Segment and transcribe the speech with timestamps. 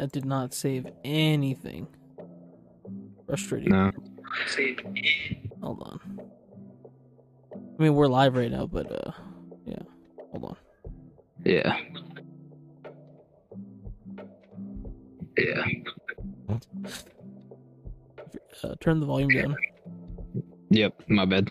[0.00, 1.86] That did not save anything.
[3.26, 3.68] Frustrating.
[3.68, 3.92] No.
[5.60, 6.20] Hold on.
[7.52, 9.12] I mean, we're live right now, but uh,
[9.66, 9.82] yeah.
[10.30, 10.56] Hold on.
[11.44, 11.76] Yeah.
[15.36, 15.66] Yeah.
[18.64, 19.54] Uh, turn the volume down.
[20.70, 20.94] Yep.
[21.08, 21.50] My bad.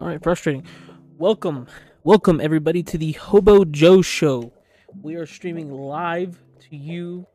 [0.00, 0.64] All right, frustrating.
[1.18, 1.66] Welcome,
[2.04, 4.52] welcome everybody to the Hobo Joe Show.
[5.02, 6.38] We are streaming live
[6.68, 7.26] to you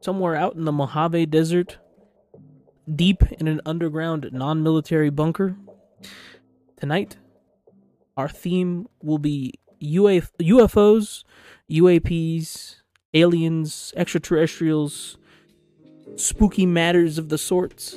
[0.00, 1.78] somewhere out in the Mojave Desert,
[2.92, 5.56] deep in an underground non-military bunker.
[6.76, 7.16] Tonight,
[8.16, 11.22] our theme will be UFOs,
[11.70, 12.76] UAPs,
[13.16, 15.16] aliens, extraterrestrials,
[16.16, 17.96] spooky matters of the sorts.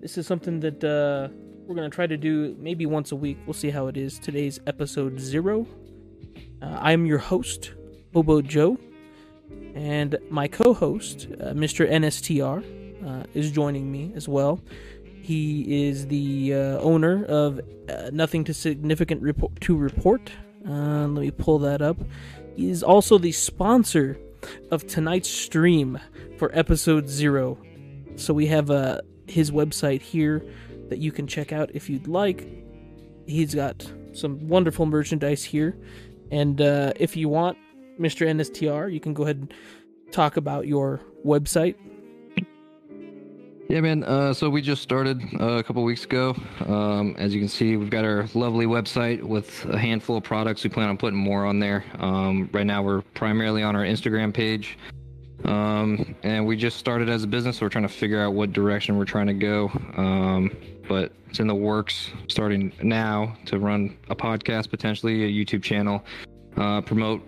[0.00, 1.28] This is something that uh,
[1.66, 3.38] we're gonna try to do maybe once a week.
[3.46, 4.18] We'll see how it is.
[4.18, 5.66] Today's episode zero.
[6.60, 7.72] Uh, I am your host,
[8.12, 8.76] Hobo Joe,
[9.74, 11.88] and my co-host, uh, Mr.
[11.88, 12.64] NSTR,
[13.06, 14.60] uh, is joining me as well.
[15.22, 20.32] He is the uh, owner of uh, Nothing to Significant report to Report.
[20.64, 21.96] Let me pull that up.
[22.56, 24.18] Is also the sponsor
[24.70, 25.98] of tonight's stream
[26.38, 27.58] for episode zero.
[28.16, 30.44] So we have uh, his website here
[30.88, 32.46] that you can check out if you'd like.
[33.26, 35.76] He's got some wonderful merchandise here.
[36.30, 37.58] And uh, if you want,
[37.98, 38.26] Mr.
[38.26, 39.54] NSTR, you can go ahead and
[40.12, 41.76] talk about your website.
[43.70, 44.02] Yeah, man.
[44.02, 46.34] Uh, so we just started uh, a couple weeks ago.
[46.66, 50.64] Um, as you can see, we've got our lovely website with a handful of products.
[50.64, 51.84] We plan on putting more on there.
[52.00, 54.76] Um, right now, we're primarily on our Instagram page.
[55.44, 58.52] Um, and we just started as a business, so we're trying to figure out what
[58.52, 59.70] direction we're trying to go.
[59.96, 60.50] Um,
[60.88, 66.04] but it's in the works starting now to run a podcast, potentially a YouTube channel,
[66.56, 67.22] uh, promote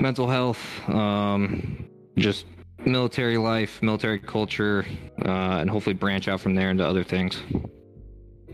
[0.00, 2.46] mental health, um, just
[2.86, 4.86] military life, military culture,
[5.24, 7.42] uh, and hopefully branch out from there into other things.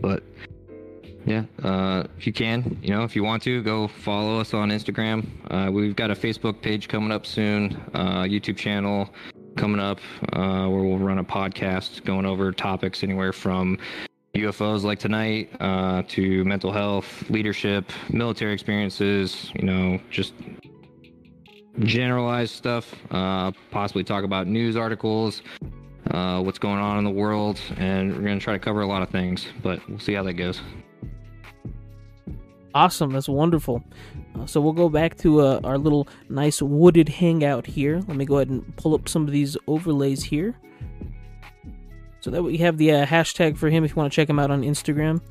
[0.01, 0.23] But
[1.25, 4.69] yeah, uh, if you can, you know, if you want to, go follow us on
[4.69, 5.27] Instagram.
[5.49, 9.09] Uh, we've got a Facebook page coming up soon, uh, YouTube channel
[9.55, 9.99] coming up,
[10.33, 13.77] uh, where we'll run a podcast going over topics anywhere from
[14.35, 20.33] UFOs like tonight uh, to mental health, leadership, military experiences, you know, just
[21.83, 22.93] generalized stuff.
[23.11, 25.41] Uh, possibly talk about news articles,
[26.11, 28.87] uh, what's going on in the world, and we're going to try to cover a
[28.87, 30.61] lot of things, but we'll see how that goes.
[32.73, 33.83] Awesome, that's wonderful.
[34.35, 38.01] Uh, so we'll go back to uh, our little nice wooded hangout here.
[38.07, 40.57] Let me go ahead and pull up some of these overlays here.
[42.21, 44.39] So that we have the uh, hashtag for him if you want to check him
[44.39, 45.21] out on Instagram.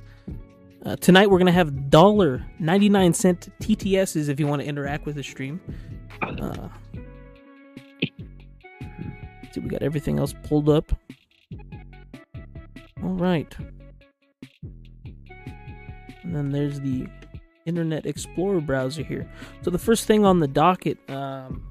[0.85, 5.06] Uh, tonight we're gonna have dollar ninety nine cent TTSs if you want to interact
[5.06, 5.61] with the stream.
[6.22, 6.69] Uh,
[9.52, 10.93] see, we got everything else pulled up.
[13.02, 13.56] All right,
[16.22, 17.06] and then there's the
[17.67, 19.28] Internet Explorer browser here.
[19.62, 21.62] So the first thing on the docket um,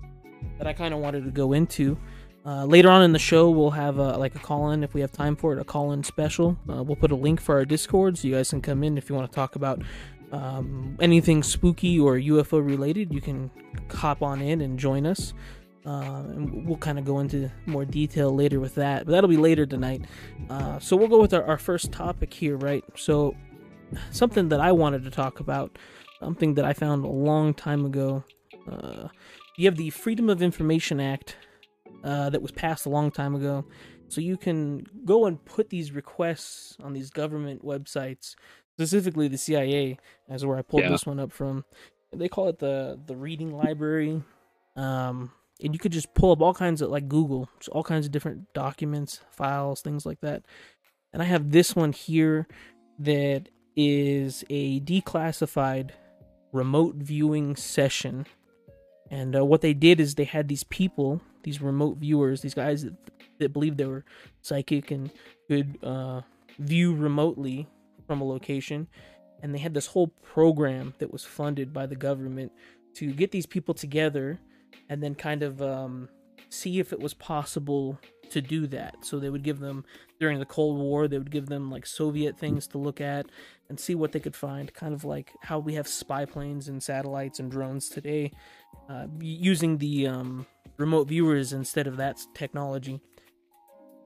[0.58, 1.98] that I kind of wanted to go into
[2.46, 5.02] Uh, later on in the show, we'll have a, like a call in if we
[5.02, 6.58] have time for it, a call in special.
[6.70, 9.10] Uh, we'll put a link for our Discord so you guys can come in if
[9.10, 9.84] you want to talk about
[10.32, 13.14] um, anything spooky or UFO related.
[13.14, 13.52] You can
[13.92, 15.34] hop on in and join us.
[15.86, 19.38] Uh, and we'll kind of go into more detail later with that, but that'll be
[19.38, 20.04] later tonight.
[20.50, 22.84] Uh, so we'll go with our, our first topic here, right?
[22.96, 23.34] So,
[24.12, 25.80] something that I wanted to talk about,
[26.20, 28.24] something that I found a long time ago.
[28.70, 29.08] Uh,
[29.58, 31.38] you have the Freedom of Information Act
[32.04, 33.66] uh, that was passed a long time ago.
[34.10, 38.36] So you can go and put these requests on these government websites,
[38.80, 39.98] specifically the CIA,
[40.30, 40.90] as where I pulled Yeah.
[40.90, 41.66] this one up from.
[42.14, 44.24] They call it the the reading library.
[44.78, 45.32] Um,
[45.62, 48.14] and you could just pull up all kinds of like Google, just all kinds of
[48.14, 50.44] different documents, files, things like that.
[51.12, 52.48] And I have this one here
[53.00, 55.90] that is a declassified
[56.54, 58.26] remote viewing session.
[59.12, 62.84] And uh, what they did is they had these people, these remote viewers, these guys
[62.84, 62.94] that,
[63.40, 64.06] that believed they were
[64.42, 65.12] psychic and
[65.50, 66.22] could uh,
[66.58, 67.68] view remotely
[68.10, 68.88] from a location.
[69.44, 72.52] And they had this whole program that was funded by the government
[72.96, 74.40] to get these people together
[74.90, 76.10] and then kind of um,
[76.50, 78.00] see if it was possible
[78.32, 78.96] to do that.
[79.02, 79.86] So they would give them
[80.20, 83.28] during the Cold War, they would give them like Soviet things to look at
[83.70, 86.82] and see what they could find, kind of like how we have spy planes and
[86.82, 88.32] satellites and drones today,
[88.90, 90.48] uh, using the um,
[90.78, 93.00] remote viewers instead of that technology.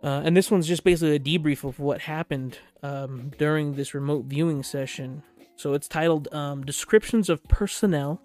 [0.04, 4.26] Uh, and this one's just basically a debrief of what happened um, during this remote
[4.26, 5.24] viewing session.
[5.56, 8.22] So it's titled um, Descriptions of Personnel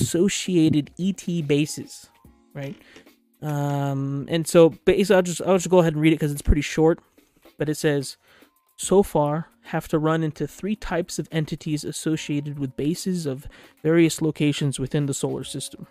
[0.00, 2.08] Associated ET Bases,
[2.54, 2.74] right?
[3.42, 6.42] Um, and so basically, I'll just I'll just go ahead and read it because it's
[6.42, 7.00] pretty short.
[7.58, 8.16] But it says,
[8.76, 13.46] so far have to run into three types of entities associated with bases of
[13.82, 15.86] various locations within the solar system.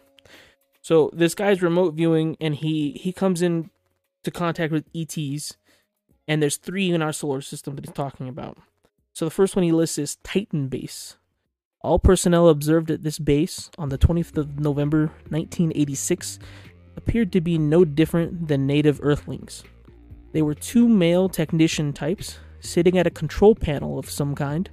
[0.81, 3.69] So this guy's remote viewing, and he he comes in
[4.23, 5.57] to contact with ETs,
[6.27, 8.57] and there's three in our solar system that he's talking about.
[9.13, 11.17] So the first one he lists is Titan Base.
[11.81, 16.39] All personnel observed at this base on the 20th of November 1986
[16.95, 19.63] appeared to be no different than native Earthlings.
[20.31, 24.69] They were two male technician types sitting at a control panel of some kind.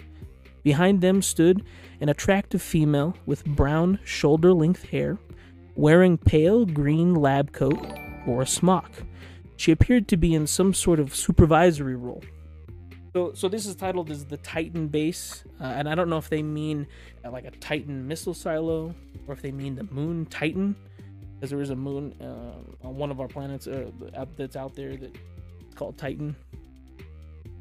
[0.63, 1.65] Behind them stood
[2.01, 5.19] an attractive female with brown shoulder length hair,
[5.75, 7.79] wearing pale green lab coat
[8.27, 8.93] or a smock.
[9.59, 12.23] She appeared to be in some sort of supervisory role.
[13.13, 16.31] So, so this is titled as the Titan base, uh, and I don't know if
[16.31, 16.87] they mean
[17.25, 18.95] uh, like a Titan missile silo
[19.27, 20.77] or if they mean the Moon Titan,
[21.35, 24.77] because there is a moon uh, on one of our planets uh, out- that's out
[24.77, 26.37] there that's called Titan.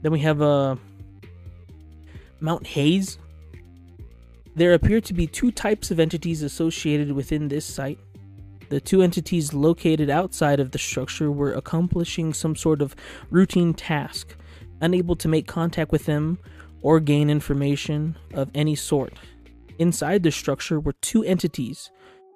[0.04, 0.76] Then we have uh,
[2.40, 3.18] Mount Hayes.
[4.56, 7.98] There appear to be two types of entities associated within this site.
[8.70, 12.96] The two entities located outside of the structure were accomplishing some sort of
[13.30, 14.36] routine task,
[14.82, 16.38] unable to make contact with them
[16.82, 19.14] or gain information of any sort.
[19.80, 21.92] Inside the structure were two entities,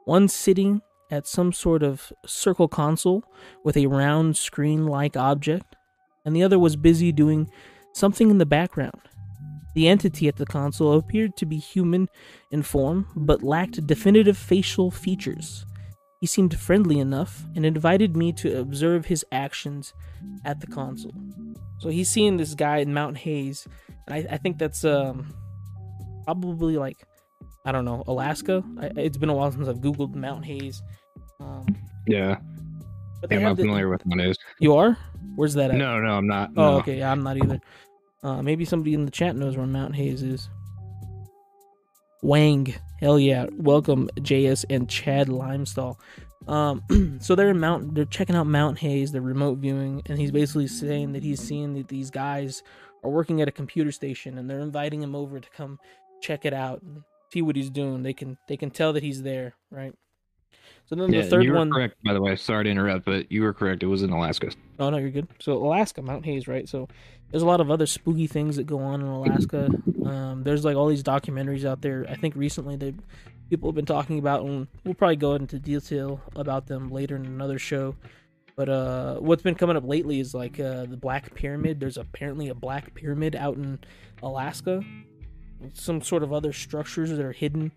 [0.06, 3.24] one sitting at some sort of circle console
[3.64, 5.76] with a round screen like object,
[6.26, 7.50] and the other was busy doing
[7.94, 9.02] something in the background.
[9.74, 12.10] The entity at the console appeared to be human
[12.52, 15.66] in form, but lacked definitive facial features.
[16.22, 19.92] He seemed friendly enough and invited me to observe his actions
[20.46, 21.16] at the console.
[21.80, 23.68] So he's seeing this guy in Mount Hayes,
[24.08, 25.34] and I, I think that's um,
[26.26, 26.98] probably like
[27.66, 28.64] I don't know Alaska.
[28.80, 30.84] I, it's been a while since I've googled Mount Hayes.
[31.40, 31.66] Um,
[32.08, 32.38] Yeah,
[33.20, 34.38] but I'm not the- familiar with one is.
[34.60, 34.96] You are?
[35.36, 35.78] Where's that at?
[35.78, 36.52] No, no, I'm not.
[36.56, 36.78] Oh, no.
[36.80, 37.00] okay.
[37.00, 37.60] Yeah, I'm not either.
[38.22, 40.50] Uh, maybe somebody in the chat knows where Mount Hayes is.
[42.22, 43.48] Wang, hell yeah!
[43.58, 46.00] Welcome, JS and Chad Limestall.
[46.48, 47.96] Um, so they're in Mount.
[47.96, 49.12] They're checking out Mount Hayes.
[49.12, 52.64] They're remote viewing, and he's basically saying that he's seeing that these guys
[53.04, 55.80] are working at a computer station, and they're inviting him over to come
[56.22, 57.02] check it out and
[57.34, 58.04] see what he's doing.
[58.04, 59.94] They can they can tell that he's there, right?
[60.92, 61.72] So then Yeah, the third you were one.
[61.72, 62.36] correct, by the way.
[62.36, 63.82] Sorry to interrupt, but you were correct.
[63.82, 64.52] It was in Alaska.
[64.78, 65.30] Oh no, you're good.
[65.40, 66.68] So Alaska, Mount Hayes, right?
[66.68, 66.90] So
[67.30, 69.70] there's a lot of other spooky things that go on in Alaska.
[70.06, 72.06] Um, there's like all these documentaries out there.
[72.10, 72.94] I think recently they
[73.50, 77.26] people have been talking about, and we'll probably go into detail about them later in
[77.26, 77.96] another show.
[78.58, 81.80] But uh, what's been coming up lately is like uh, the Black Pyramid.
[81.80, 83.80] There's apparently a Black Pyramid out in
[84.22, 84.84] Alaska.
[85.72, 87.72] Some sort of other structures that are hidden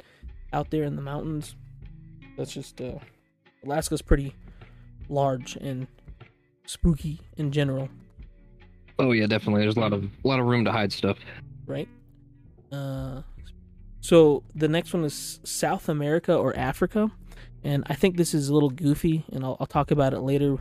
[0.53, 1.55] out there in the mountains.
[2.37, 2.99] That's just uh,
[3.65, 4.35] Alaska's pretty
[5.09, 5.87] large and
[6.67, 7.89] spooky in general,
[8.99, 9.63] Oh yeah, definitely.
[9.63, 11.19] There's a lot of a lot of room to hide stuff.
[11.67, 11.89] right?
[12.71, 13.23] Uh,
[14.01, 17.11] so the next one is South America or Africa,
[17.65, 20.59] and I think this is a little goofy, and I'll, I'll talk about it later.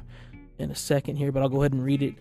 [0.57, 2.15] in a second here, but I'll go ahead and read it.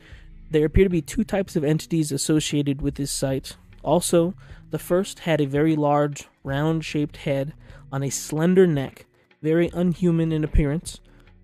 [0.51, 3.57] There appear to be two types of entities associated with this site.
[3.83, 4.35] Also,
[4.71, 7.55] the first had a very large, round shaped head
[7.91, 9.07] on a slender neck,
[9.43, 11.01] very unhuman in appearance,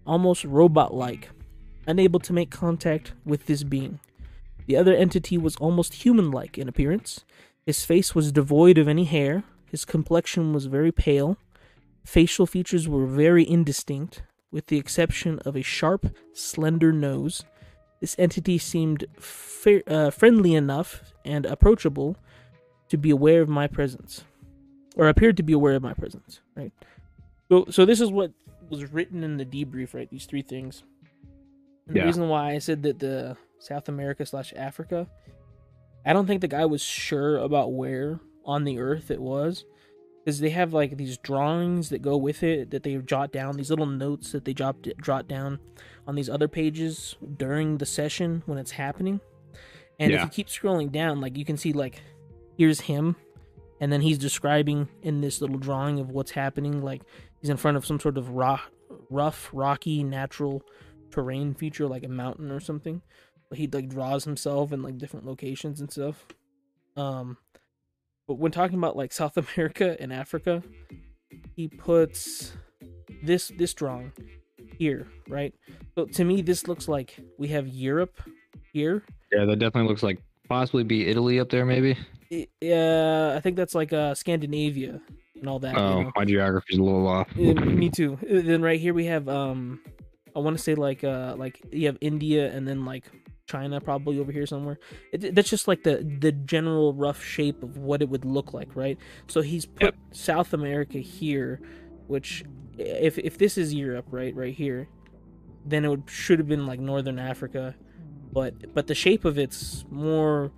[0.06, 1.30] almost robot like,
[1.86, 3.98] unable to make contact with this being.
[4.66, 7.24] The other entity was almost human like in appearance.
[7.66, 11.36] His face was devoid of any hair, his complexion was very pale,
[12.04, 17.44] facial features were very indistinct, with the exception of a sharp, slender nose.
[18.00, 19.04] This entity seemed
[19.86, 22.16] uh, friendly enough and approachable
[22.88, 24.24] to be aware of my presence,
[24.96, 26.40] or appeared to be aware of my presence.
[26.56, 26.72] Right.
[27.50, 28.32] So, so this is what
[28.68, 29.94] was written in the debrief.
[29.94, 30.10] Right.
[30.10, 30.82] These three things.
[31.86, 32.02] And Yeah.
[32.02, 35.08] The reason why I said that the South America slash Africa,
[36.04, 39.64] I don't think the guy was sure about where on the Earth it was,
[40.24, 43.70] because they have like these drawings that go with it that they jot down, these
[43.70, 45.58] little notes that they jot jot down
[46.06, 49.20] on these other pages during the session when it's happening.
[49.98, 52.00] And if you keep scrolling down, like you can see like
[52.56, 53.16] here's him,
[53.80, 56.82] and then he's describing in this little drawing of what's happening.
[56.82, 57.02] Like
[57.40, 58.70] he's in front of some sort of rock,
[59.10, 60.62] rough, rocky, natural
[61.10, 63.02] terrain feature, like a mountain or something.
[63.48, 66.26] But he like draws himself in like different locations and stuff.
[66.96, 67.38] Um,
[68.26, 70.62] but when talking about like South America and Africa,
[71.56, 72.52] he puts
[73.22, 74.12] this this drawing
[74.76, 75.54] here, right?
[75.96, 78.20] So to me, this looks like we have Europe
[78.72, 79.02] here.
[79.32, 80.18] Yeah, that definitely looks like
[80.48, 81.96] possibly be Italy up there, maybe.
[82.60, 85.00] Yeah, I think that's like uh Scandinavia
[85.40, 85.86] and all that.
[85.86, 86.12] you Oh, know?
[86.16, 87.28] my geography's a little off.
[87.36, 88.18] Me too.
[88.22, 89.80] Then right here we have um,
[90.34, 93.04] I want to say like uh like you have India and then like
[93.46, 94.78] China probably over here somewhere.
[95.12, 98.74] It, that's just like the the general rough shape of what it would look like,
[98.76, 98.98] right?
[99.28, 99.96] So he's put Yep.
[100.12, 101.60] South America here,
[102.06, 102.44] which
[102.78, 104.88] if if this is Europe, right, right here,
[105.64, 107.76] then it would should have been like Northern Africa,
[108.32, 110.52] but but the shape of it's more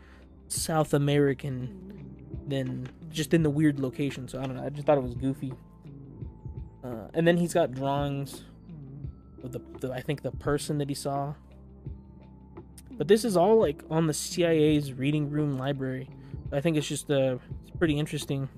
[0.48, 1.74] South American
[2.50, 4.28] than just in the weird location.
[4.28, 4.64] So I don't know.
[4.64, 5.52] I just thought it was goofy.
[6.84, 8.42] Uh, and then he's got drawings
[9.42, 11.34] of the, the I think the person that he saw.
[12.92, 16.08] But this is all like on the CIA's reading room library.
[16.52, 18.48] I think it's just uh it's pretty interesting.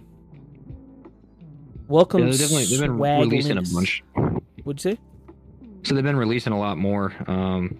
[1.88, 4.02] Welcome, Yeah, they definitely they've been releasing a bunch.
[4.64, 4.98] What'd you say?
[5.84, 7.78] So they've been releasing a lot more um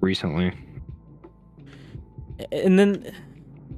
[0.00, 0.52] recently.
[2.52, 3.12] and then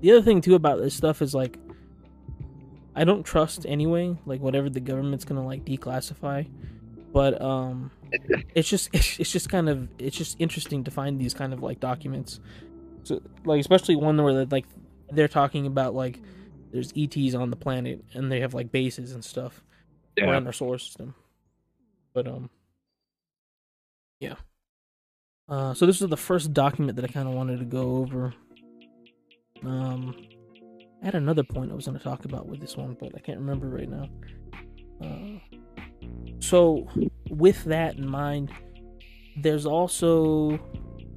[0.00, 1.58] the other thing too about this stuff is like
[2.98, 6.48] I don't trust anyway, like whatever the government's gonna like declassify.
[7.12, 7.90] But um
[8.54, 11.62] it's just it's, it's just kind of it's just interesting to find these kind of
[11.62, 12.40] like documents.
[13.04, 14.64] So like especially one where they're, like
[15.10, 16.18] they're talking about like
[16.72, 19.62] there's ETs on the planet and they have like bases and stuff
[20.16, 20.30] Yeah.
[20.30, 21.14] around our solar system.
[22.14, 22.50] But um
[24.20, 24.36] yeah.
[25.48, 28.34] Uh so this is the first document that I kind of wanted to go over.
[29.64, 30.16] Um
[31.02, 33.20] I had another point I was going to talk about with this one, but I
[33.20, 34.08] can't remember right now.
[35.02, 35.38] Uh
[36.38, 36.86] so
[37.28, 38.52] with that in mind,
[39.36, 40.58] there's also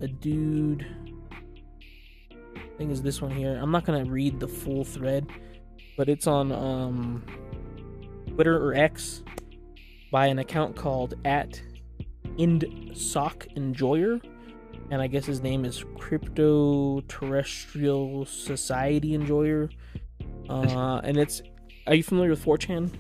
[0.02, 0.86] a dude
[2.32, 3.58] I think is this one here.
[3.62, 5.28] I'm not going to read the full thread,
[5.98, 7.24] but it's on um
[8.34, 9.24] Twitter or X
[10.12, 11.62] by an account called at
[12.38, 14.22] IndSock Enjoyer,
[14.92, 19.70] and I guess his name is Crypto Terrestrial Society Enjoyer.
[20.50, 21.42] Uh, and it's
[21.88, 22.92] are you familiar with 4chan?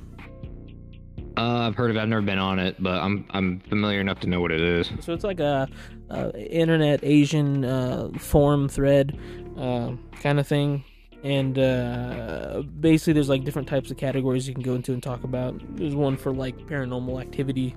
[1.37, 2.01] Uh, I've heard of it.
[2.01, 4.91] I've never been on it, but I'm I'm familiar enough to know what it is.
[4.99, 5.69] So it's like a,
[6.09, 9.17] a internet Asian uh, forum thread
[9.57, 10.83] uh, kind of thing,
[11.23, 15.23] and uh, basically there's like different types of categories you can go into and talk
[15.23, 15.55] about.
[15.77, 17.73] There's one for like paranormal activity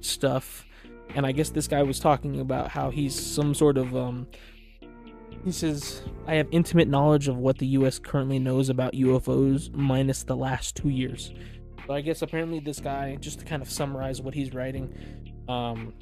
[0.00, 0.65] stuff,
[1.14, 4.26] and I guess this guy was talking about how he's some sort of um.
[5.44, 7.98] He says, "I have intimate knowledge of what the U.S.
[7.98, 11.32] currently knows about UFOs, minus the last two years."
[11.86, 14.92] So I guess apparently this guy, just to kind of summarize what he's writing,
[15.48, 15.92] um,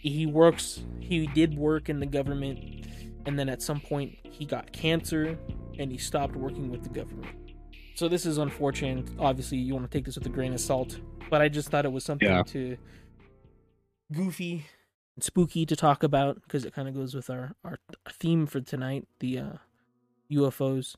[0.00, 2.86] he works he did work in the government
[3.26, 5.36] and then at some point he got cancer
[5.78, 7.34] and he stopped working with the government
[7.96, 11.00] so this is unfortunate obviously you want to take this with a grain of salt
[11.30, 12.42] but i just thought it was something Yeah.
[12.44, 12.76] to
[14.12, 14.66] goofy
[15.14, 17.78] and spooky to talk about because it kind of goes with our our
[18.10, 19.52] theme for tonight the uh
[20.30, 20.96] ufos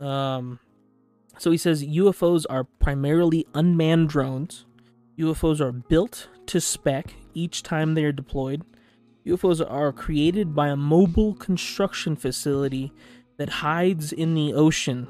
[0.00, 0.58] um
[1.38, 4.66] so he says ufos are primarily unmanned drones
[5.18, 8.62] UFOs are built to spec each time they are deployed.
[9.26, 12.92] UFOs are created by a mobile construction facility
[13.38, 15.08] that hides in the ocean.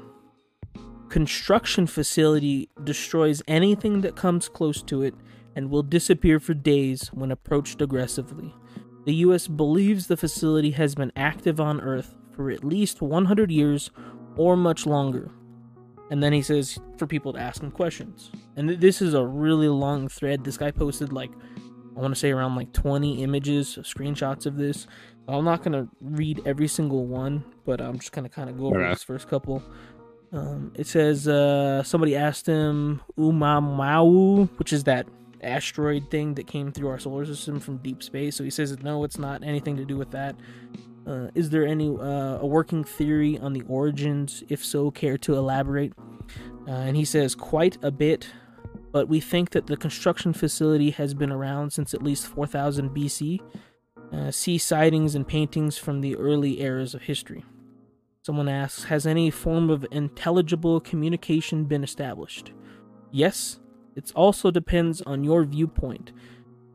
[1.09, 5.13] Construction facility destroys anything that comes close to it
[5.57, 8.53] and will disappear for days when approached aggressively.
[9.05, 13.89] The US believes the facility has been active on Earth for at least 100 years
[14.35, 15.31] or much longer.
[16.11, 18.31] And then he says for people to ask him questions.
[18.55, 20.43] And th- this is a really long thread.
[20.43, 21.31] This guy posted like,
[21.97, 24.85] I want to say around like 20 images, screenshots of this.
[25.27, 28.59] I'm not going to read every single one, but I'm just going to kind of
[28.59, 28.93] go over Alright.
[28.93, 29.63] this first couple.
[30.31, 35.07] Um, it says uh, somebody asked him Oumuamua, which is that
[35.41, 38.35] asteroid thing that came through our solar system from deep space.
[38.35, 40.35] So he says no, it's not anything to do with that.
[41.05, 44.43] Uh, is there any uh, a working theory on the origins?
[44.49, 45.93] If so, care to elaborate?
[46.67, 48.27] Uh, and he says quite a bit,
[48.91, 53.39] but we think that the construction facility has been around since at least 4000 BC.
[54.11, 57.43] Uh, see sightings and paintings from the early eras of history.
[58.23, 62.51] Someone asks, has any form of intelligible communication been established?
[63.11, 63.59] Yes,
[63.97, 66.11] it also depends on your viewpoint.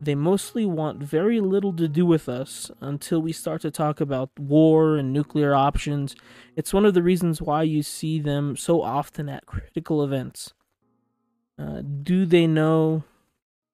[0.01, 4.37] They mostly want very little to do with us until we start to talk about
[4.37, 6.17] war and nuclear options.
[6.57, 10.53] It's one of the reasons why you see them so often at critical events.
[11.57, 13.05] Uh, do they know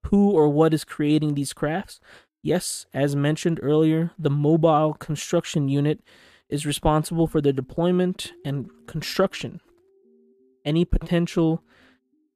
[0.03, 1.99] who or what is creating these crafts?
[2.43, 6.01] Yes, as mentioned earlier, the Mobile Construction Unit
[6.49, 9.59] is responsible for their deployment and construction.
[10.63, 11.63] Any potential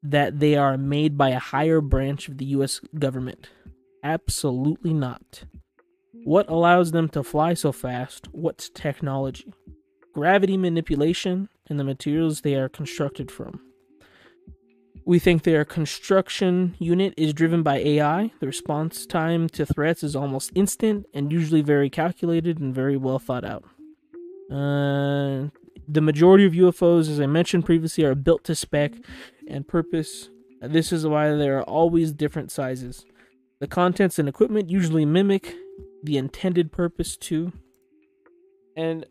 [0.04, 3.50] that they are made by a higher branch of the US government?
[4.04, 5.46] Absolutely not.
[6.26, 8.28] What allows them to fly so fast?
[8.32, 9.54] What's technology?
[10.14, 13.62] Gravity manipulation and the materials they are constructed from.
[15.06, 18.32] We think their construction unit is driven by AI.
[18.40, 23.20] The response time to threats is almost instant and usually very calculated and very well
[23.20, 23.66] thought out.
[24.50, 25.50] Uh,
[25.88, 28.94] the majority of UFOs, as I mentioned previously, are built to spec
[29.48, 30.30] and purpose.
[30.62, 33.06] This is why there are always different sizes.
[33.60, 35.56] The contents and equipment usually mimic
[36.04, 37.54] the intended purpose too.
[38.76, 39.06] And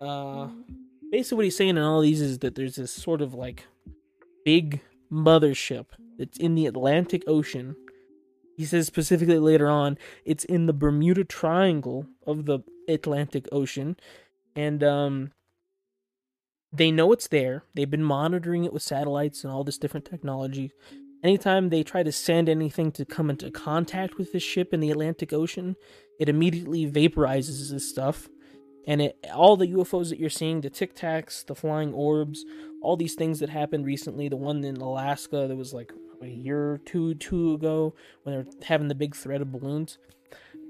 [0.00, 0.48] uh,
[1.10, 3.66] basically, what he's saying in all these is that there's this sort of like
[4.44, 5.86] big mothership
[6.18, 7.76] that's in the Atlantic Ocean.
[8.56, 13.96] He says specifically later on, it's in the Bermuda Triangle of the Atlantic Ocean,
[14.54, 15.32] and um,
[16.74, 17.64] they know it's there.
[17.74, 20.72] They've been monitoring it with satellites and all this different technology.
[21.22, 24.90] Anytime they try to send anything to come into contact with this ship in the
[24.90, 25.76] Atlantic Ocean,
[26.18, 28.28] it immediately vaporizes this stuff.
[28.86, 32.44] And it, all the UFOs that you're seeing, the Tic Tacs, the flying orbs,
[32.82, 36.72] all these things that happened recently, the one in Alaska that was like a year
[36.72, 39.96] or two, two ago, when they were having the big threat of balloons.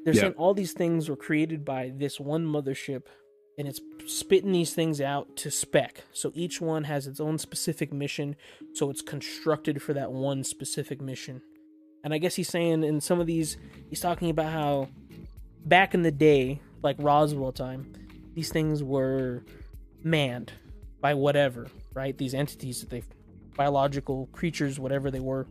[0.05, 0.21] They're Yeah.
[0.21, 3.05] saying all these things were created by this one mothership
[3.59, 6.05] and it's spitting these things out to spec.
[6.12, 8.37] So each one has its own specific mission,
[8.75, 11.40] so it's constructed for that one specific mission.
[12.03, 13.57] And I guess he's saying in some of these,
[13.88, 14.88] he's talking about how
[15.64, 17.93] back in the day, like Roswell time,
[18.35, 19.45] these things were
[20.03, 20.53] manned
[21.01, 22.17] by whatever, right?
[22.17, 23.03] These entities that they,
[23.57, 25.47] biological creatures, whatever they were.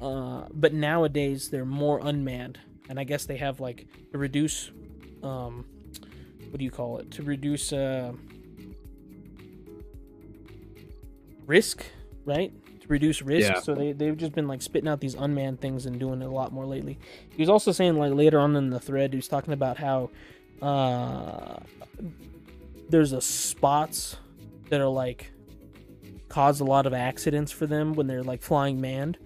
[0.00, 4.70] Uh, but nowadays they're more unmanned, and I guess they have like to reduce,
[5.22, 5.64] um,
[6.50, 7.10] what do you call it?
[7.12, 8.12] To reduce uh,
[11.46, 11.84] risk,
[12.24, 12.52] right?
[12.80, 13.50] To reduce risk.
[13.50, 13.60] Yeah.
[13.60, 16.30] So they they've just been like spitting out these unmanned things and doing it a
[16.30, 16.98] lot more lately.
[17.30, 20.10] He was also saying like later on in the thread, he was talking about how
[20.62, 21.56] uh,
[22.88, 24.16] there's a spots
[24.70, 25.32] that are like
[26.28, 29.18] cause a lot of accidents for them when they're like flying manned.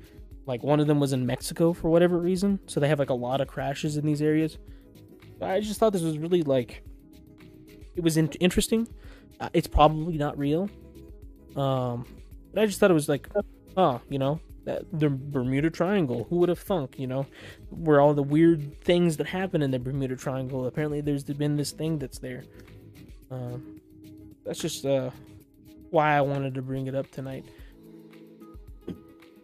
[0.46, 3.14] Like one of them was in Mexico for whatever reason, so they have like a
[3.14, 4.58] lot of crashes in these areas.
[5.40, 6.82] I just thought this was really like
[7.96, 8.88] it was in- interesting.
[9.40, 10.68] Uh, it's probably not real,
[11.56, 12.06] um,
[12.52, 13.28] but I just thought it was like,
[13.76, 16.26] oh, you know, that the Bermuda Triangle.
[16.30, 16.98] Who would have thunk?
[16.98, 17.26] You know,
[17.70, 20.66] where all the weird things that happen in the Bermuda Triangle.
[20.66, 22.44] Apparently, there's been this thing that's there.
[23.30, 23.80] Um,
[24.44, 25.10] that's just uh,
[25.90, 27.44] why I wanted to bring it up tonight.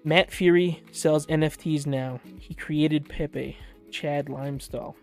[0.05, 2.21] Matt Furie sells NFTs now.
[2.39, 3.57] He created Pepe,
[3.91, 4.95] Chad Limestall.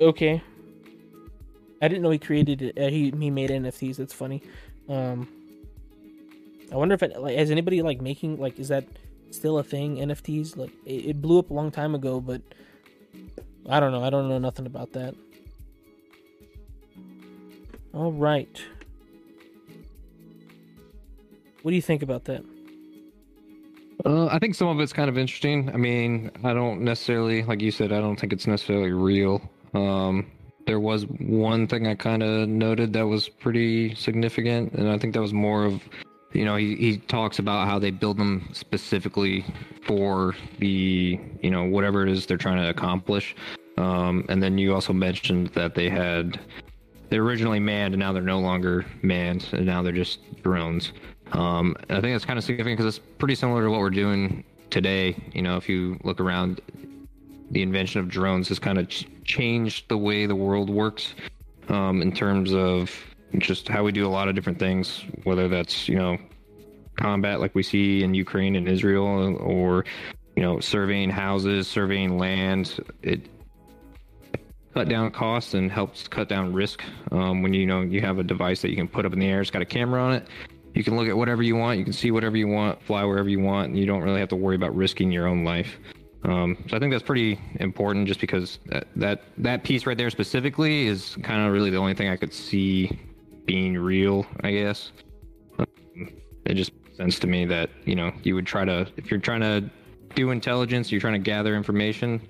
[0.00, 0.42] Okay.
[1.82, 2.78] I didn't know he created it.
[2.78, 3.96] Uh, he he made NFTs.
[3.96, 4.42] That's funny.
[4.88, 5.28] Um,
[6.72, 8.84] I wonder if it, like is anybody like making like is that
[9.30, 9.96] still a thing?
[9.96, 12.40] NFTs like it, it blew up a long time ago, but
[13.68, 14.04] I don't know.
[14.04, 15.14] I don't know nothing about that.
[17.92, 18.62] All right.
[21.62, 22.44] What do you think about that?
[24.04, 25.70] Uh, I think some of it's kind of interesting.
[25.72, 29.48] I mean, I don't necessarily, like you said, I don't think it's necessarily real.
[29.74, 30.26] Um,
[30.66, 35.14] there was one thing I kind of noted that was pretty significant, and I think
[35.14, 35.82] that was more of,
[36.32, 39.44] you know, he, he talks about how they build them specifically
[39.84, 43.34] for the, you know, whatever it is they're trying to accomplish.
[43.76, 46.40] Um, and then you also mentioned that they had
[47.08, 50.92] they're originally manned and now they're no longer manned and now they're just drones.
[51.32, 54.44] Um, I think that's kind of significant because it's pretty similar to what we're doing
[54.70, 55.16] today.
[55.34, 56.60] You know, if you look around,
[57.52, 61.14] the invention of drones has kind of ch- changed the way the world works
[61.68, 62.90] um, in terms of
[63.38, 66.18] just how we do a lot of different things, whether that's, you know,
[66.96, 69.84] combat like we see in Ukraine and Israel or,
[70.36, 72.78] you know, surveying houses, surveying land.
[73.02, 73.28] It
[74.74, 78.22] cut down costs and helps cut down risk um, when you know you have a
[78.22, 79.40] device that you can put up in the air.
[79.40, 80.26] It's got a camera on it.
[80.74, 81.78] You can look at whatever you want.
[81.78, 83.68] You can see whatever you want, fly wherever you want.
[83.68, 85.78] And you don't really have to worry about risking your own life.
[86.24, 90.10] Um, so I think that's pretty important, just because that that that piece right there
[90.10, 92.98] specifically is kind of really the only thing I could see
[93.44, 94.26] being real.
[94.42, 94.92] I guess
[95.58, 95.66] um,
[96.46, 99.20] it just makes sense to me that you know you would try to if you're
[99.20, 99.68] trying to
[100.14, 102.20] do intelligence, you're trying to gather information,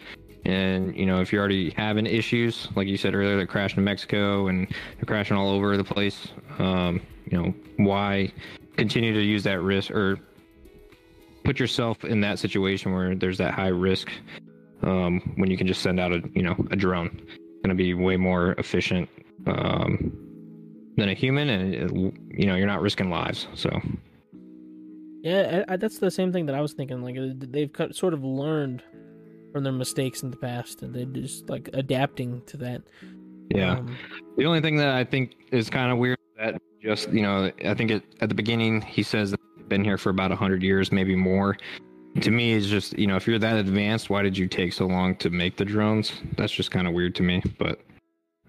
[0.46, 3.84] and you know if you're already having issues, like you said earlier, they're crashing in
[3.84, 6.28] Mexico and they're crashing all over the place.
[6.58, 7.00] Um,
[7.30, 8.32] you know why
[8.76, 10.18] continue to use that risk or
[11.44, 14.10] put yourself in that situation where there's that high risk
[14.82, 17.74] um, when you can just send out a you know a drone It's going to
[17.74, 19.08] be way more efficient
[19.46, 20.12] um,
[20.96, 21.90] than a human and it,
[22.30, 23.70] you know you're not risking lives so
[25.22, 27.00] Yeah, I, I, that's the same thing that I was thinking.
[27.02, 28.82] Like uh, they've cut, sort of learned
[29.52, 32.82] from their mistakes in the past, and they're just like adapting to that.
[33.54, 33.96] yeah Um,
[34.36, 37.74] the only thing that i think is kind of weird that just you know i
[37.74, 39.34] think it, at the beginning he says
[39.72, 41.56] been here for about 100 years maybe more
[42.20, 44.86] to me it's just you know if you're that advanced why did you take so
[44.86, 47.80] long to make the drones that's just kind of weird to me but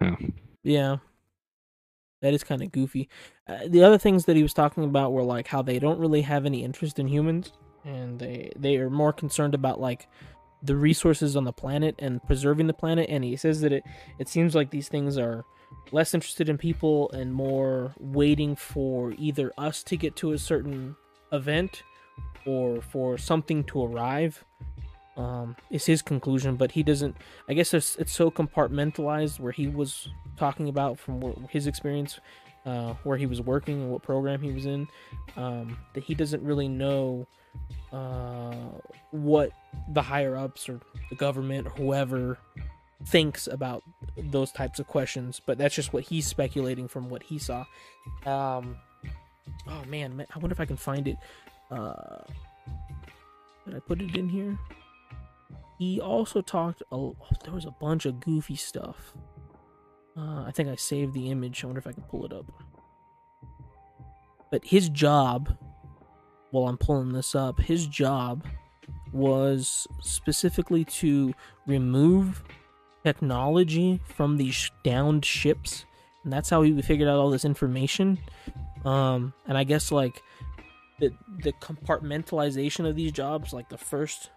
[0.02, 0.16] yeah
[0.64, 0.98] Yeah.
[2.22, 3.10] That is kind of goofy.
[3.48, 6.22] Uh, the other things that he was talking about were like how they don't really
[6.22, 7.52] have any interest in humans
[7.84, 10.08] and they they are more concerned about like
[10.62, 13.84] the resources on the planet and preserving the planet and he says that it
[14.20, 15.44] it seems like these things are
[15.92, 20.96] less interested in people and more waiting for either us to get to a certain
[21.34, 21.84] event
[22.46, 24.46] or for something to arrive
[25.18, 27.16] um, is his conclusion, but he doesn't.
[27.48, 32.20] I guess it's, it's so compartmentalized where he was talking about from where, his experience,
[32.66, 34.88] uh, where he was working and what program he was in,
[35.38, 37.28] um, that he doesn't really know
[37.92, 38.56] uh,
[39.12, 39.52] what
[39.90, 42.38] the higher ups or the government or whoever
[43.06, 43.84] thinks about
[44.18, 45.40] those types of questions.
[45.46, 47.66] But that's just what he's speculating from what he saw.
[48.26, 48.78] Um,
[49.68, 51.18] oh man, ma- I wonder if I can find it.
[51.72, 52.24] Uh,
[53.66, 54.58] did I put it in here?
[55.80, 56.82] He also talked.
[56.92, 57.10] A,
[57.44, 59.14] there was a bunch of goofy stuff.
[60.18, 61.64] Uh, I think I saved the image.
[61.64, 62.46] I wonder if I can pull it up.
[64.52, 65.58] But his job,
[66.52, 68.46] while I'm pulling this up, his job
[69.12, 71.34] was specifically to
[71.66, 72.44] remove
[73.04, 75.86] technology from these downed ships,
[76.24, 78.20] and that's how he figured out all this information.
[78.86, 80.22] Um, and I guess like
[81.00, 81.12] the
[81.44, 84.30] the compartmentalization of these jobs, like the first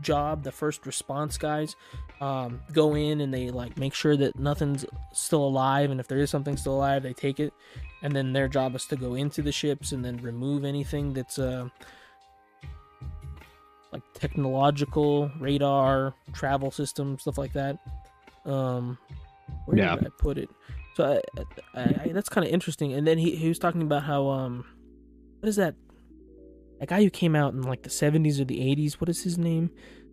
[0.00, 1.74] job, the first response guys,
[2.20, 6.18] um, go in and they like make sure that nothing's still alive, and if there
[6.18, 7.52] is something still alive, they take it,
[8.02, 11.38] and then their job is to go into the ships and then remove anything that's
[11.38, 11.68] uh
[13.92, 17.78] like technological radar, travel system, stuff like that.
[18.44, 18.98] Um,
[19.64, 19.94] where Yeah.
[19.96, 20.50] did I put it?
[20.98, 22.92] So I, I, I, that's kind of interesting.
[22.92, 24.64] And then he he was talking about how um,
[25.38, 25.76] what is that?
[26.80, 29.00] A guy who came out in like the seventies or the eighties.
[29.00, 29.70] What is his name?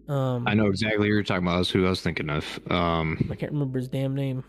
[0.08, 1.58] Um, I know exactly who you're talking about.
[1.58, 2.60] That's who I was thinking of.
[2.70, 4.44] Um, I can't remember his damn name.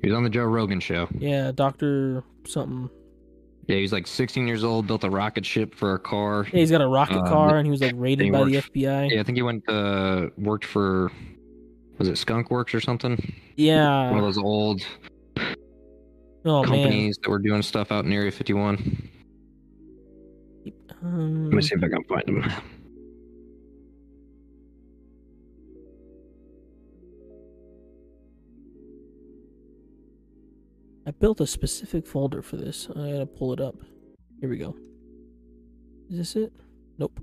[0.00, 1.06] he was on the Joe Rogan show.
[1.18, 2.88] Yeah, Doctor something.
[3.66, 6.46] Yeah, he's like 16 years old, built a rocket ship for a car.
[6.50, 9.10] Yeah, he's got a rocket Um, car, and he was like raided by the FBI.
[9.10, 11.12] Yeah, I think he went uh worked for
[11.98, 13.34] was it Skunk Works or something?
[13.56, 14.80] Yeah, one of those old
[16.44, 16.68] Oh man.
[16.70, 19.08] companies that were doing stuff out in Area 51.
[21.02, 22.52] Um, Let me see if I can find them.
[31.06, 32.88] I built a specific folder for this.
[32.90, 33.76] I gotta pull it up.
[34.40, 34.76] Here we go.
[36.10, 36.52] Is this it?
[36.98, 37.18] Nope.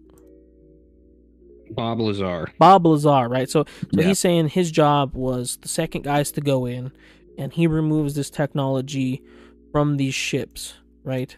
[1.71, 2.47] Bob Lazar.
[2.59, 3.49] Bob Lazar, right?
[3.49, 4.07] So, so Yeah.
[4.07, 6.91] he's saying his job was the second guys to go in,
[7.37, 9.23] and he removes this technology
[9.71, 11.35] from these ships, right?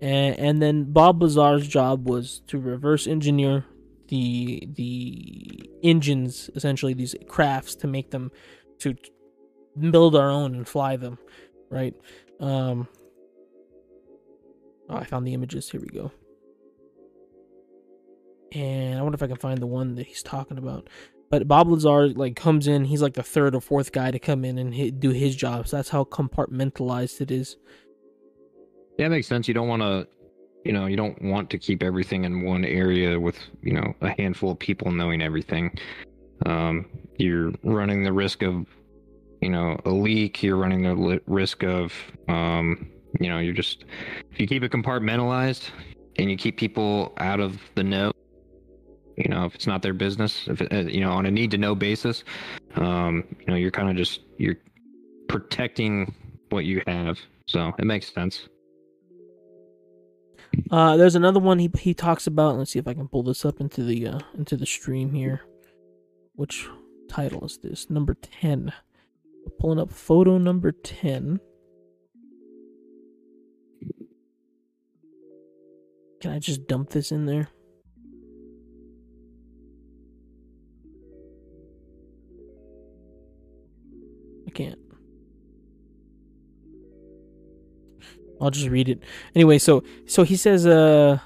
[0.00, 3.64] And and then Bob Lazar's job was to reverse engineer
[4.08, 8.30] the the engines, essentially these crafts, to make them
[8.80, 8.94] to
[9.90, 11.18] build our own and fly them,
[11.70, 11.94] right?
[12.40, 12.88] Um.
[14.88, 15.68] Oh, I found the images.
[15.68, 16.12] Here we go.
[18.52, 20.88] And I wonder if I can find the one that he's talking about.
[21.30, 22.84] But Bob Lazar like comes in.
[22.84, 25.66] He's like the third or fourth guy to come in and hit, do his job.
[25.66, 27.56] So that's how compartmentalized it is.
[28.98, 29.48] Yeah, it makes sense.
[29.48, 30.06] You don't want to,
[30.64, 34.10] you know, you don't want to keep everything in one area with, you know, a
[34.10, 35.76] handful of people knowing everything.
[36.44, 36.86] Um,
[37.18, 38.66] you're running the risk of,
[39.40, 40.42] you know, a leak.
[40.42, 41.92] You're running the li- risk of,
[42.28, 43.84] um, you know, you're just
[44.32, 45.70] if you keep it compartmentalized
[46.18, 48.12] and you keep people out of the know.
[49.16, 51.58] You know, if it's not their business, if uh, you know, on a need to
[51.58, 52.22] know basis,
[52.74, 54.56] um, you know, you're kind of just you're
[55.28, 56.14] protecting
[56.50, 57.18] what you have.
[57.46, 58.48] So it makes sense.
[60.70, 62.56] Uh, there's another one he he talks about.
[62.56, 65.40] Let's see if I can pull this up into the uh, into the stream here.
[66.34, 66.68] Which
[67.08, 67.88] title is this?
[67.88, 68.72] Number ten.
[69.58, 71.40] Pulling up photo number ten.
[76.20, 77.48] Can I just dump this in there?
[84.56, 84.78] Can't.
[88.40, 89.02] I'll just read it.
[89.34, 91.18] Anyway, so so he says uh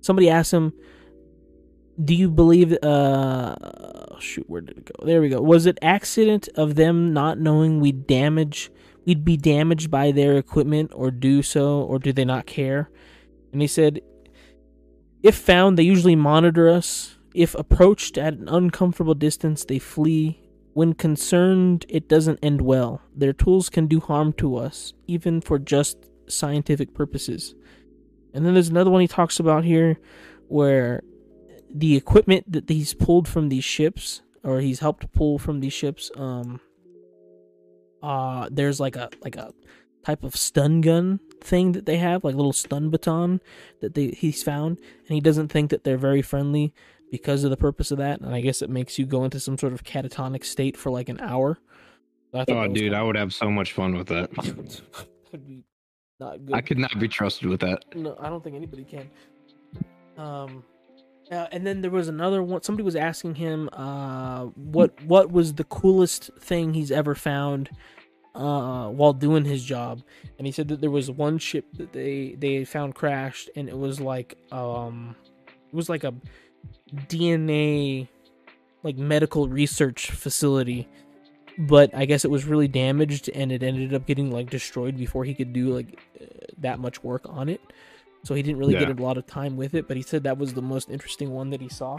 [0.00, 0.72] somebody asked him
[2.02, 5.06] do you believe uh shoot where did it go?
[5.06, 5.40] There we go.
[5.40, 8.70] Was it accident of them not knowing we'd damage
[9.04, 12.90] we'd be damaged by their equipment or do so or do they not care?
[13.52, 14.00] And he said
[15.22, 17.16] if found they usually monitor us.
[17.34, 20.41] If approached at an uncomfortable distance, they flee.
[20.74, 23.02] When concerned, it doesn't end well.
[23.14, 27.54] Their tools can do harm to us, even for just scientific purposes.
[28.32, 29.98] And then there's another one he talks about here
[30.48, 31.02] where
[31.74, 36.10] the equipment that he's pulled from these ships or he's helped pull from these ships
[36.16, 36.60] um
[38.02, 39.52] uh there's like a like a
[40.04, 43.40] type of stun gun thing that they have like a little stun baton
[43.80, 46.74] that they he's found and he doesn't think that they're very friendly
[47.12, 49.56] because of the purpose of that and i guess it makes you go into some
[49.56, 51.58] sort of catatonic state for like an hour.
[52.34, 52.96] Oh dude kinda...
[52.96, 54.30] i would have so much fun with that.
[55.32, 55.64] Would be
[56.20, 56.54] not good.
[56.54, 57.84] I could not be trusted with that.
[57.94, 59.08] No i don't think anybody can.
[60.18, 60.64] Um
[61.30, 62.60] uh, and then there was another one.
[62.62, 67.70] Somebody was asking him, uh, what what was the coolest thing he's ever found
[68.34, 70.02] uh, while doing his job,
[70.36, 73.78] and he said that there was one ship that they they found crashed, and it
[73.78, 76.12] was like um, it was like a
[76.94, 78.08] DNA
[78.82, 80.88] like medical research facility,
[81.58, 85.24] but I guess it was really damaged, and it ended up getting like destroyed before
[85.24, 86.24] he could do like uh,
[86.58, 87.60] that much work on it.
[88.24, 88.84] So he didn't really yeah.
[88.84, 91.30] get a lot of time with it, but he said that was the most interesting
[91.30, 91.98] one that he saw.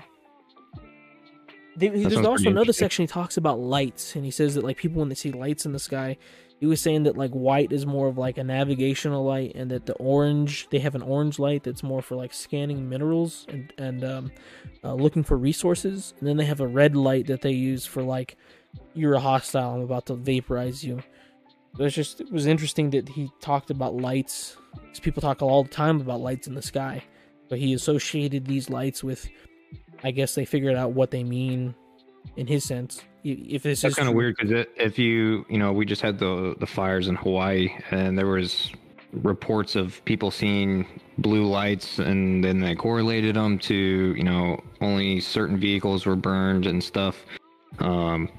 [1.76, 5.00] They, there's also another section he talks about lights, and he says that like people
[5.00, 6.18] when they see lights in the sky,
[6.60, 9.86] he was saying that like white is more of like a navigational light, and that
[9.86, 14.04] the orange they have an orange light that's more for like scanning minerals and and
[14.04, 14.32] um,
[14.84, 18.02] uh, looking for resources, and then they have a red light that they use for
[18.02, 18.38] like
[18.94, 21.00] you're a hostile, I'm about to vaporize you.
[21.78, 24.58] It was just it was interesting that he talked about lights.
[24.74, 27.04] Because people talk all the time about lights in the sky,
[27.50, 29.28] but he associated these lights with
[30.04, 31.76] I guess they figured out what they mean
[32.36, 33.02] in his sense.
[33.24, 36.56] If this that's kind of weird because if you you know we just had the
[36.60, 38.72] the fires in Hawaii and there was
[39.14, 40.86] reports of people seeing
[41.20, 46.66] blue lights and then they correlated them to you know only certain vehicles were burned
[46.66, 47.26] and stuff.
[47.80, 48.30] Um,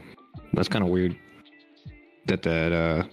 [0.52, 1.16] that's kind of weird
[2.26, 3.04] that that uh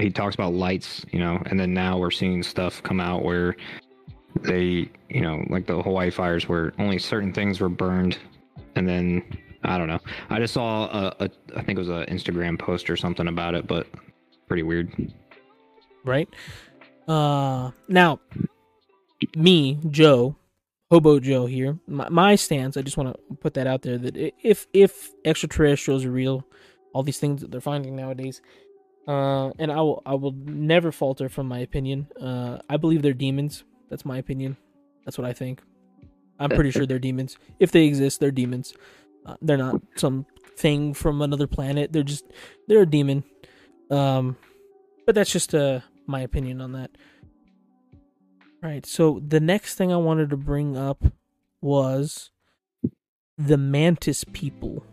[0.00, 3.56] he talks about lights, you know, and then now we're seeing stuff come out where
[4.42, 8.18] they, you know, like the Hawaii fires where only certain things were burned,
[8.74, 9.22] and then
[9.62, 10.00] I don't know.
[10.30, 13.54] I just saw a, a I think it was an Instagram post or something about
[13.54, 13.86] it, but
[14.48, 15.12] pretty weird.
[16.04, 16.28] Right.
[17.08, 18.20] Uh, now,
[19.36, 20.36] me, Joe,
[20.90, 21.78] Hobo Joe here.
[21.86, 22.76] My, my stance.
[22.76, 26.44] I just want to put that out there that if if extraterrestrials are real,
[26.92, 28.40] all these things that they're finding nowadays,
[29.08, 32.08] uh, and I will I will never falter from my opinion.
[32.20, 33.64] Uh, I believe they're demons.
[33.90, 34.56] That's my opinion.
[35.04, 35.62] That's what I think.
[36.38, 37.38] I'm pretty sure they're demons.
[37.58, 38.74] If they exist, they're demons.
[39.26, 40.24] Uh, they're not some
[40.56, 41.92] thing from another planet.
[41.92, 42.24] They're just
[42.68, 43.24] they're a demon.
[43.90, 44.36] Um,
[45.04, 46.90] but that's just uh my opinion on that.
[48.62, 48.86] Right.
[48.86, 51.04] So the next thing I wanted to bring up
[51.60, 52.30] was
[53.36, 54.84] the mantis people,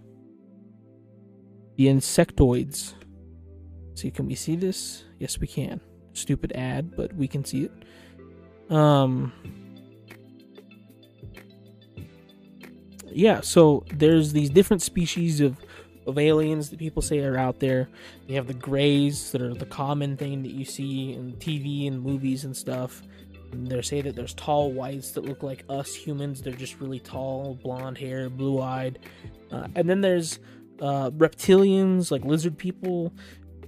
[1.77, 2.93] the insectoids.
[3.95, 5.05] See, can we see this?
[5.19, 5.79] Yes, we can.
[6.13, 7.71] Stupid ad, but we can see it.
[8.73, 9.31] Um,
[13.15, 15.57] yeah, so there's these different species of
[16.05, 17.89] of aliens that people say are out there.
[18.27, 22.01] You have the grays that are the common thing that you see in TV and
[22.01, 23.01] movies and stuff.
[23.51, 26.41] they say that there's tall whites that look like us humans.
[26.41, 28.99] They're just really tall, blonde hair, blue eyed.
[29.51, 30.39] Uh, and then there's
[30.81, 33.13] uh, reptilians, like lizard people.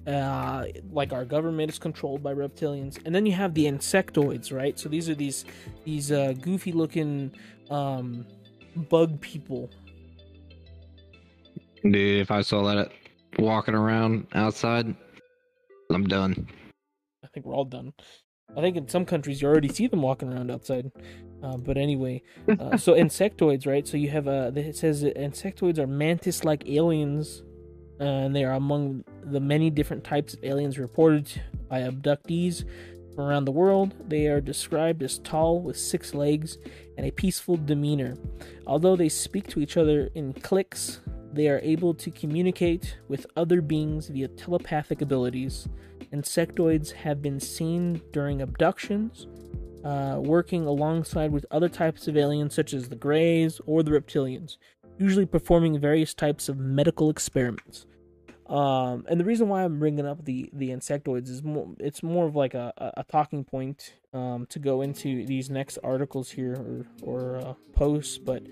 [0.08, 4.78] Uh, like our government is controlled by reptilians, and then you have the insectoids, right?
[4.78, 5.46] So these are these
[5.84, 7.32] these uh, goofy looking
[7.72, 8.24] um,
[8.76, 9.70] bug people.
[11.84, 12.92] Dude, if I saw that
[13.38, 14.96] walking around outside,
[15.92, 16.48] I'm done.
[17.24, 17.94] I think we're all done.
[18.56, 20.92] I think in some countries you already see them walking around outside.
[21.44, 22.22] Uh, but anyway,
[22.60, 23.88] uh, so insectoids, right?
[23.88, 27.44] So you have uh, it says that insectoids are mantis-like aliens,
[28.00, 31.30] uh, and they are among the many different types of aliens reported
[31.70, 32.66] by abductees
[33.16, 33.96] from around the world.
[34.08, 36.58] They are described as tall with six legs
[36.98, 38.16] and a peaceful demeanor.
[38.68, 41.00] Although they speak to each other in cliques,
[41.34, 45.68] they are able to communicate with other beings via telepathic abilities.
[46.14, 49.28] Insectoids have been seen during abductions,
[49.84, 54.58] uh, working alongside with other types of aliens such as the Greys or the Reptilians,
[54.98, 57.86] usually performing various types of medical experiments.
[58.48, 62.26] Um, and the reason why I'm bringing up the the insectoids is more it's more
[62.26, 66.86] of like a, a talking point um, to go into these next articles here or
[67.02, 68.20] or uh, posts.
[68.20, 68.44] But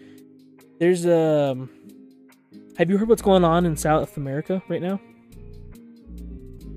[0.80, 1.70] there's a um,
[2.78, 5.00] have you heard what's going on in South America right now?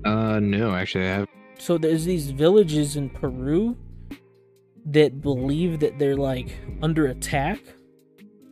[0.05, 1.27] Uh, no, actually, I have.
[1.57, 3.75] So there's these villages in Peru
[4.85, 6.51] that believe that they're like
[6.83, 7.59] under attack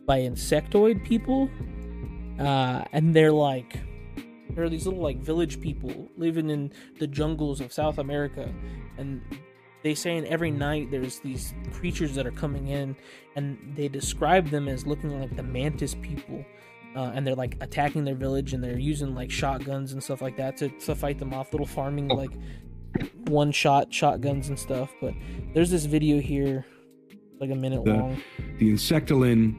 [0.06, 1.48] by insectoid people,
[2.40, 3.78] uh, and they're like
[4.50, 8.52] there are these little like village people living in the jungles of South America,
[8.98, 9.22] and
[9.82, 12.96] they say in every night there's these creatures that are coming in,
[13.34, 16.44] and they describe them as looking like the mantis people.
[16.94, 20.34] Uh, and they're like attacking their village and they're using like shotguns and stuff like
[20.38, 22.30] that to, to fight them off little farming like
[23.26, 25.12] one shot shotguns and stuff but
[25.52, 26.64] there's this video here
[27.38, 28.22] like a minute the, long
[28.58, 29.54] the insectilin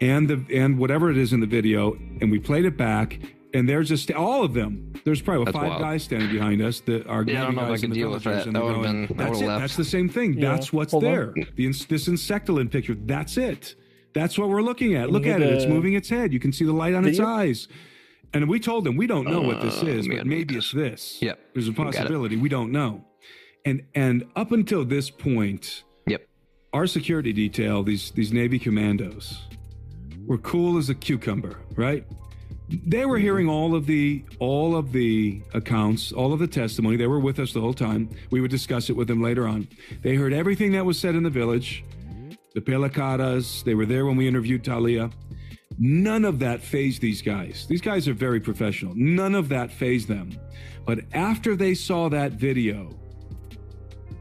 [0.00, 3.20] and the and whatever it is in the video and we played it back
[3.54, 4.92] and there's just all of them.
[5.04, 5.80] There's probably That's five wild.
[5.82, 7.96] guys standing behind us that are Yeah, I don't know if I guys in the
[7.96, 8.46] deal with villagers, that.
[8.48, 9.46] and That they're would've going, been- That's it.
[9.46, 10.34] left." That's the same thing.
[10.34, 10.52] Yeah.
[10.52, 11.10] That's what's Hold on.
[11.10, 11.34] there.
[11.56, 12.94] The ins- this insectilin picture.
[12.94, 13.74] That's it.
[14.14, 15.04] That's what we're looking at.
[15.06, 15.54] Can Look at hit it.
[15.54, 16.32] It's moving its head.
[16.32, 17.32] You can see the light on its video?
[17.32, 17.68] eyes.
[18.34, 21.18] And we told them we don't know what this Uh, is, but maybe it's this.
[21.22, 21.38] Yep.
[21.54, 21.84] There's a Got it.
[21.96, 22.36] possibility.
[22.36, 23.04] We don't know.
[23.64, 26.26] And and up until this point, Yep.
[26.72, 29.38] our security detail, these these Navy commandos,
[30.26, 32.04] were cool as a cucumber, right?
[32.70, 36.96] They were hearing all of the all of the accounts, all of the testimony.
[36.96, 38.10] They were with us the whole time.
[38.30, 39.68] We would discuss it with them later on.
[40.02, 41.84] They heard everything that was said in the village.
[42.54, 45.10] The Pelacaras, they were there when we interviewed Talia.
[45.78, 47.66] None of that fazed these guys.
[47.68, 48.94] These guys are very professional.
[48.96, 50.32] None of that fazed them.
[50.84, 52.98] But after they saw that video,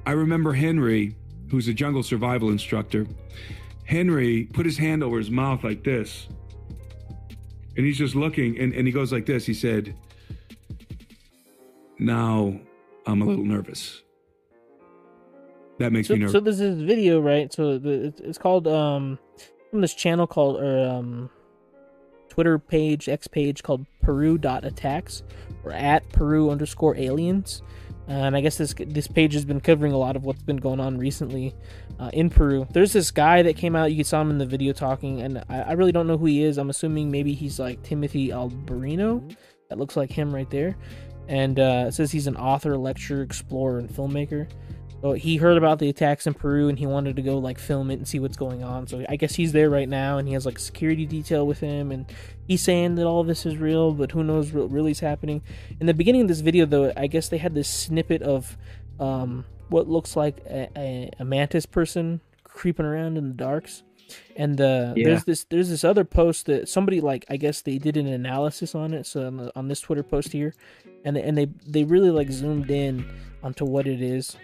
[0.06, 1.16] I remember Henry,
[1.50, 3.08] who's a jungle survival instructor.
[3.86, 6.28] Henry put his hand over his mouth like this.
[7.78, 9.46] And he's just looking, and, and he goes like this.
[9.46, 9.96] He said,
[12.00, 12.60] Now
[13.06, 14.02] I'm a little nervous.
[15.80, 16.34] That makes so, me nervous.
[16.34, 19.20] so this is video right so the, it's- it's called um
[19.70, 21.30] from this channel called or um
[22.30, 25.22] twitter page x page called peru dot attacks
[25.64, 27.62] or at peru underscore aliens
[28.08, 30.80] and i guess this this page has been covering a lot of what's been going
[30.80, 31.54] on recently
[32.00, 32.68] uh, in peru.
[32.72, 35.62] There's this guy that came out you saw him in the video talking and I,
[35.62, 36.58] I really don't know who he is.
[36.58, 39.36] I'm assuming maybe he's like timothy alberino.
[39.70, 40.78] That looks like him right there.
[41.28, 44.50] And uh, it says he's an author lecturer explorer and filmmaker.
[45.02, 47.92] So he heard about the attacks in Peru and he wanted to go like film
[47.92, 48.88] it and see what's going on.
[48.88, 51.92] So I guess he's there right now and he has like security detail with him
[51.92, 52.06] and
[52.48, 55.42] he's saying that all this is real, but who knows what really is happening.
[55.80, 58.58] In the beginning of this video though, I guess they had this snippet of
[59.00, 63.84] um, what looks like a, a, a mantis person creeping around in the darks.
[64.38, 65.10] And uh, Yeah.
[65.10, 68.74] there's this there's this other post that somebody like I guess they did an analysis
[68.74, 69.06] on it.
[69.06, 70.54] So on, the, on this Twitter post here,
[71.04, 73.06] and and they they really like zoomed in
[73.44, 74.38] onto what it is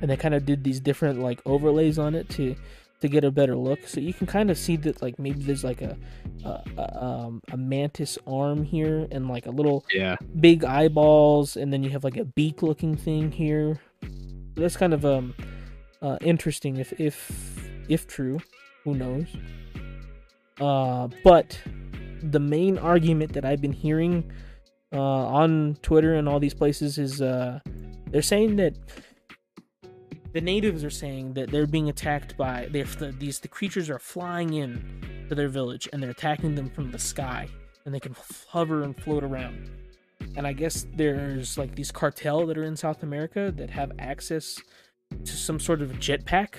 [0.00, 2.54] and they kind of did these different like overlays on it to
[3.02, 3.86] to get a better look.
[3.86, 5.96] So you can kind of see that like maybe there's like a
[6.44, 10.16] a, a, um, a mantis arm here and like a little Yeah.
[10.40, 13.78] big eyeballs and then you have like a beak looking thing here.
[14.54, 15.34] That's kind of um
[16.00, 17.30] uh interesting if if
[17.88, 18.38] if true.
[18.84, 19.26] Who knows?
[20.60, 21.58] Uh but
[22.22, 24.30] the main argument that i've been hearing
[24.92, 27.58] uh on twitter and all these places is uh
[28.10, 28.76] they're saying that
[30.32, 34.54] the natives are saying that they're being attacked by the, these the creatures are flying
[34.54, 37.48] in to their village and they're attacking them from the sky
[37.84, 38.14] and they can
[38.48, 39.70] hover and float around
[40.36, 44.60] and i guess there's like these cartel that are in south america that have access
[45.24, 46.54] to some sort of jetpack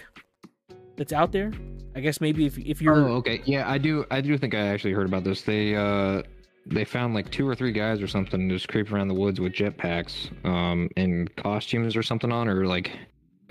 [0.95, 1.51] that's out there.
[1.95, 3.41] I guess maybe if if you're Oh, okay.
[3.45, 4.05] Yeah, I do.
[4.11, 5.41] I do think I actually heard about this.
[5.41, 6.23] They uh,
[6.65, 9.53] they found like two or three guys or something just creeping around the woods with
[9.53, 12.91] jetpacks, um, and costumes or something on, or like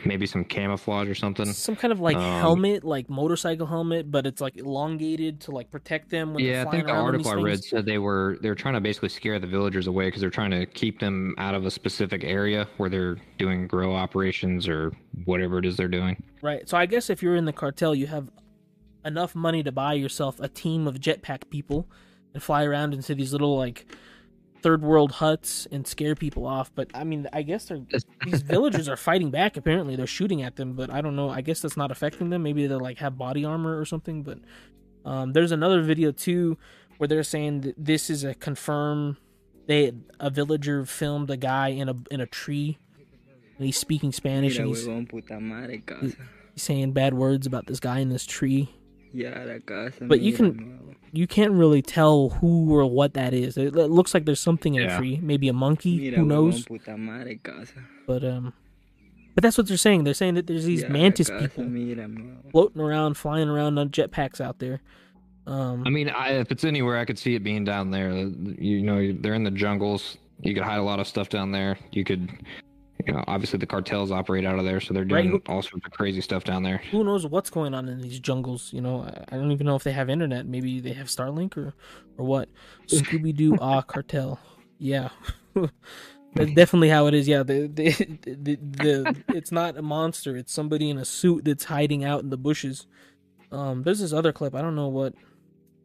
[0.05, 1.47] maybe some camouflage or something.
[1.47, 5.71] some kind of like Um, helmet, like motorcycle helmet, but it's like elongated to like
[5.71, 8.55] protect them when Yeah, they're I think the article I read said they were they're
[8.55, 11.65] trying to basically scare the villagers away because they're trying to keep them out of
[11.67, 14.93] a specific area where they're doing grow operations or
[15.25, 16.23] whatever it is they're doing.
[16.43, 16.69] Right.
[16.69, 18.31] So I guess if you're in the cartel, you have
[19.05, 21.89] enough money to buy yourself a team of jetpack people
[22.35, 23.87] and fly around into these little like
[24.63, 26.71] third world huts and scare people off.
[26.75, 27.81] But I mean, I guess they're
[28.25, 29.57] these villagers are fighting back.
[29.57, 31.29] Apparently, they're shooting at them, but I don't know.
[31.29, 32.43] I guess that's not affecting them.
[32.43, 34.23] Maybe they like have body armor or something.
[34.23, 34.39] But
[35.05, 36.57] um, there's another video too
[36.99, 39.19] where they're saying that this is a confirm.
[39.67, 42.79] They a villager filmed a guy in a in a tree.
[43.59, 46.17] And he's speaking Spanish Mira, and he's, huevón, puta madre, casa.
[46.55, 48.75] he's saying bad words about this guy in this tree.
[49.13, 50.05] Ya la casa.
[50.05, 50.79] But you can- huevón.
[51.15, 53.59] You can't really tell who or what that is.
[53.59, 55.99] It, it looks like there's something in a tree, maybe a monkey.
[55.99, 56.65] Mira, who knows?
[56.97, 57.39] madre.
[58.07, 58.55] But um,
[59.35, 60.05] but that's what they're saying.
[60.05, 61.65] They're saying that there's these Ya mantis people
[62.51, 64.81] floating around, flying around on jetpacks out there.
[65.47, 68.11] Um, I mean, I, if it's anywhere, I could see it being down there.
[68.11, 70.17] You know, they're in the jungles.
[70.41, 71.77] You could hide a lot of stuff down there.
[71.91, 72.31] You could,
[73.07, 75.23] you know, obviously the cartels operate out of there, so they're Right.
[75.29, 76.79] doing all sorts of crazy stuff down there.
[76.91, 78.73] who knows what's going on in these jungles?
[78.73, 80.47] You know, I, I don't even know if they have internet.
[80.47, 81.75] Maybe they have Starlink or
[82.19, 82.49] or what.
[82.87, 84.39] Scooby Doo Ah Cartel.
[84.79, 85.11] Yeah.
[86.35, 87.29] That's definitely how it is.
[87.29, 87.91] Yeah, the the,
[88.25, 90.37] the the it's not a monster.
[90.37, 92.87] It's somebody in a suit that's hiding out in the bushes.
[93.51, 94.55] Um, there's this other clip.
[94.55, 95.15] I don't know what.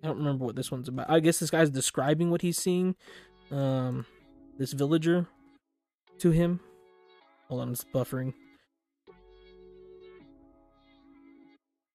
[0.04, 1.10] I don't remember what this one's about.
[1.10, 2.96] I guess this guy's describing what he's seeing.
[3.52, 4.06] Um,
[4.58, 5.28] this villager
[6.20, 6.60] to him.
[7.50, 8.34] Hold on, it's buffering.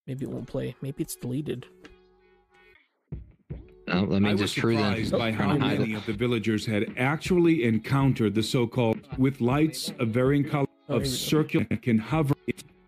[0.07, 0.75] Maybe it won't play.
[0.83, 1.67] Maybe it's deleted.
[3.89, 6.95] Uh, that I means was it's true surprised by how many of the villagers had
[6.97, 11.99] actually encountered the so-called with lights of varying color Oh, of here circular that can
[11.99, 12.35] hover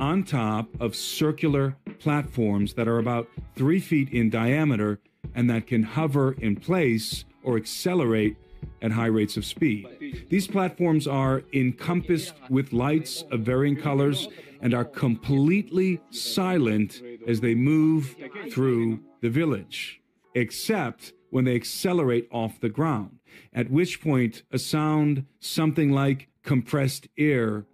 [0.01, 4.99] on top of circular platforms that are about three feet in diameter
[5.35, 8.37] and that can hover in place or accelerate
[8.83, 9.87] at high rates of speed.
[10.29, 14.29] These platforms are encompassed with lights of varying colors
[14.61, 18.17] and are completely silent as they move
[18.51, 20.01] through the village,
[20.35, 23.19] except when they accelerate off the ground,
[23.53, 27.67] at which point a sound something like compressed air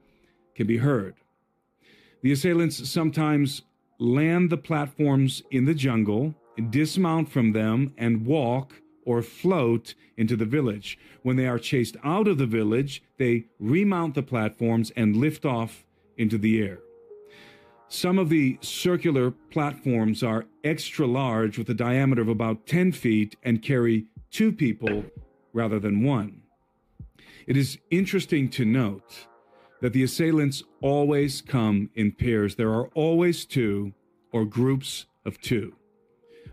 [0.54, 1.14] can be heard.
[2.22, 3.62] The assailants sometimes
[3.98, 6.34] land the platforms in the jungle,
[6.70, 8.80] dismount from them, and walk
[9.10, 10.96] or float into the village.
[11.22, 15.84] When they are chased out of the village, they remount the platforms and lift off
[16.16, 16.78] into the air.
[17.88, 23.34] Some of the circular platforms are extra large with a diameter of about 10 feet
[23.42, 25.04] and carry two people
[25.52, 26.42] rather than one.
[27.48, 29.26] It is interesting to note
[29.80, 32.54] that the assailants always come in pairs.
[32.54, 33.92] There are always two
[34.30, 35.74] or groups of two.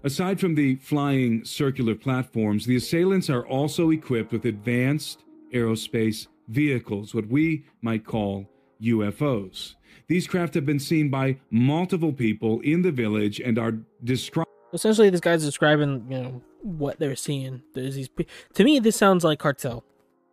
[0.04, 5.24] Aside from the flying circular platforms, the assailants are also equipped with advanced
[5.54, 8.48] aerospace vehicles, what we might call
[8.82, 9.76] UFOs.
[10.08, 13.74] These craft have been seen by multiple people in the village and are
[14.04, 17.62] described Essentially, this guy's describing, you know, what they're seeing.
[17.74, 18.10] There's these.
[18.10, 18.26] pe-
[18.56, 19.86] To me, this sounds like cartel.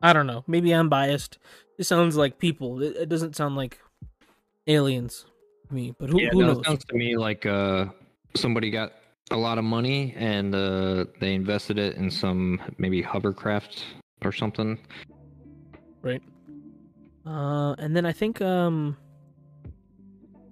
[0.02, 0.42] I don't know.
[0.48, 1.38] Maybe I'm biased.
[1.78, 2.82] This sounds like people.
[2.82, 3.78] It, it doesn't sound like
[4.66, 5.24] aliens
[5.68, 5.94] to me.
[5.96, 6.66] But who, yeah, who no, it knows?
[6.66, 7.86] sounds to me like uh,
[8.34, 8.92] somebody got
[9.30, 13.84] a lot of money and uh, they invested it in some maybe hovercraft
[14.22, 14.78] or something.
[16.02, 16.22] Right.
[17.26, 18.96] Uh, and then I think um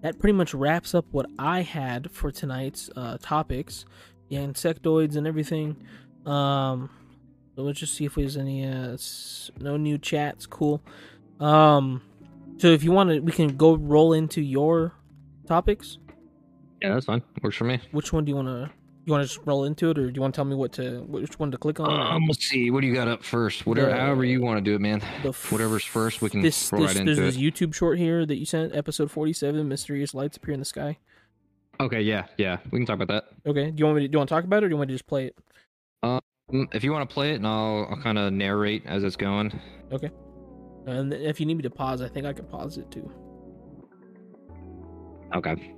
[0.00, 3.84] that pretty much wraps up what I had for tonight's uh topics,
[4.28, 5.76] the insectoids and everything.
[6.24, 6.88] Um,
[7.54, 8.96] so let's just see if there's any uh
[9.60, 10.46] no new chats.
[10.46, 10.82] Cool.
[11.40, 12.02] Um,
[12.56, 14.94] so if you want to, we can go roll into your
[15.46, 15.98] topics.
[16.82, 17.22] Yeah, that's fine.
[17.42, 17.80] Works for me.
[17.92, 18.70] Which one do you want to?
[19.04, 20.72] You want to just roll into it, or do you want to tell me what
[20.74, 21.90] to which one to click on?
[21.90, 22.70] Um, let's see.
[22.70, 23.66] What do you got up first?
[23.66, 25.02] Whatever, The- however you want to do it, man.
[25.24, 27.40] f- Whatever's first, we can this, roll this right into this it.
[27.40, 29.66] YouTube short here that you sent, episode forty-seven.
[29.68, 30.98] Mysterious lights appear in the sky.
[31.80, 32.58] Okay, yeah, yeah.
[32.70, 33.24] We can talk about that.
[33.50, 33.70] Okay.
[33.72, 34.76] Do you want me to do you want to talk about it or do you
[34.78, 35.36] want me to just play it?
[36.04, 39.16] Mm, If you want to play it, and I'll, I'll kind of narrate as it's
[39.16, 39.58] going.
[39.90, 40.10] Okay,
[40.86, 43.10] and if you need me to pause, I think I can pause it too.
[45.34, 45.74] Okay.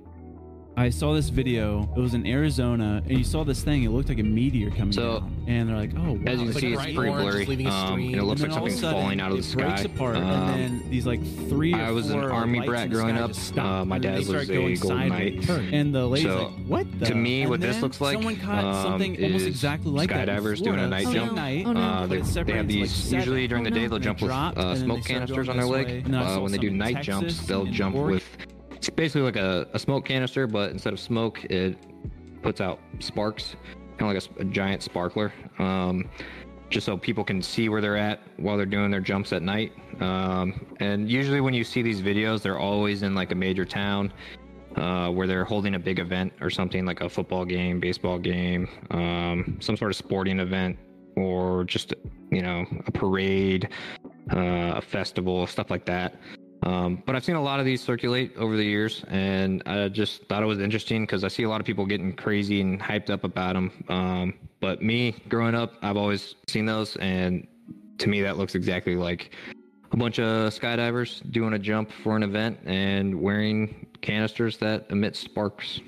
[0.77, 1.89] I saw this video.
[1.95, 3.83] It was in Arizona, and you saw this thing.
[3.83, 6.19] It looked like a meteor coming So, down, and they're like, "Oh, wow.
[6.25, 7.37] As you can Like see, it's pretty orange, blurry.
[7.39, 9.01] just leaving a Um, and it looks and like then all of a something's sudden,
[9.01, 9.53] falling out of the sky.
[9.53, 9.91] it the breaks sky.
[9.95, 13.31] apart, Um, and then these like three or I was an army brat growing up.
[13.57, 15.49] Uh, my and then dad was a going Golden Knight.
[15.49, 17.05] And the lady's So, like, "What?" The?
[17.05, 20.09] to me, And what this looks like, someone caught um, something almost is exactly like
[20.09, 20.27] that.
[20.27, 21.33] in skydivers doing a Florida, night same jump.
[21.35, 21.79] Night, Oh, no.
[21.79, 24.57] Uh, they, they have into, like, these usually during the day they'll jump with dropped,
[24.57, 25.85] uh, and then smoke canisters on their leg.
[25.87, 25.97] way.
[26.03, 28.15] And then I Uh, saw when they do night jumps, they'll jump Oregon.
[28.15, 28.44] with
[28.75, 31.77] it's basically like a, a smoke canister, but instead of smoke, it
[32.41, 33.55] puts out sparks,
[33.97, 35.33] kind of like a giant sparkler.
[35.59, 36.09] Um,
[36.69, 39.71] just so people can see where they're at while they're doing their jumps at night.
[40.01, 44.11] Um, and usually, when you see these videos, they're always in like a major town
[44.75, 48.67] uh, where they're holding a big event or something like a football game, baseball game,
[48.91, 50.77] um, some sort of sporting event,
[51.15, 51.93] or just
[52.31, 53.69] you know a parade,
[54.33, 56.15] uh, a festival, stuff like that.
[56.63, 60.23] Um, but I've seen a lot of these circulate over the years, and I just
[60.27, 63.09] thought it was interesting because I see a lot of people getting crazy and hyped
[63.09, 63.71] up about them.
[63.87, 67.45] Um, but me, growing up, I've always seen those, and
[67.99, 69.31] to me, that looks exactly like
[69.91, 75.15] a bunch of skydivers doing a jump for an event and wearing canisters that emit
[75.15, 75.81] sparks,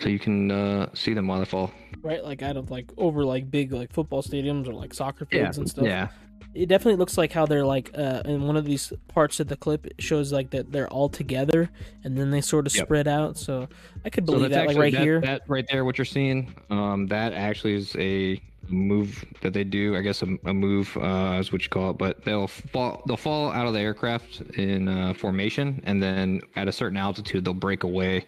[0.00, 1.72] so you can uh, see them while they fall.
[2.02, 2.22] right?
[2.22, 5.68] Like out of like over like big like football stadiums or like soccer fields and
[5.68, 5.86] stuff.
[5.86, 6.08] Yeah.
[6.56, 9.56] It definitely looks like how they're like uh in one of these parts of the
[9.56, 11.70] clip it shows like that they're all together
[12.04, 12.86] and then they sort of Yep.
[12.86, 13.36] spread out.
[13.36, 13.68] So
[14.04, 15.20] I could believe that's that like right that, here.
[15.20, 19.96] That right there, what you're seeing, um, that actually is a move that they do.
[19.96, 21.98] I guess a, a move uh, is what you call it.
[21.98, 26.68] But they'll fall, they'll fall out of the aircraft in uh, formation, and then at
[26.68, 28.24] a certain altitude, they'll break away,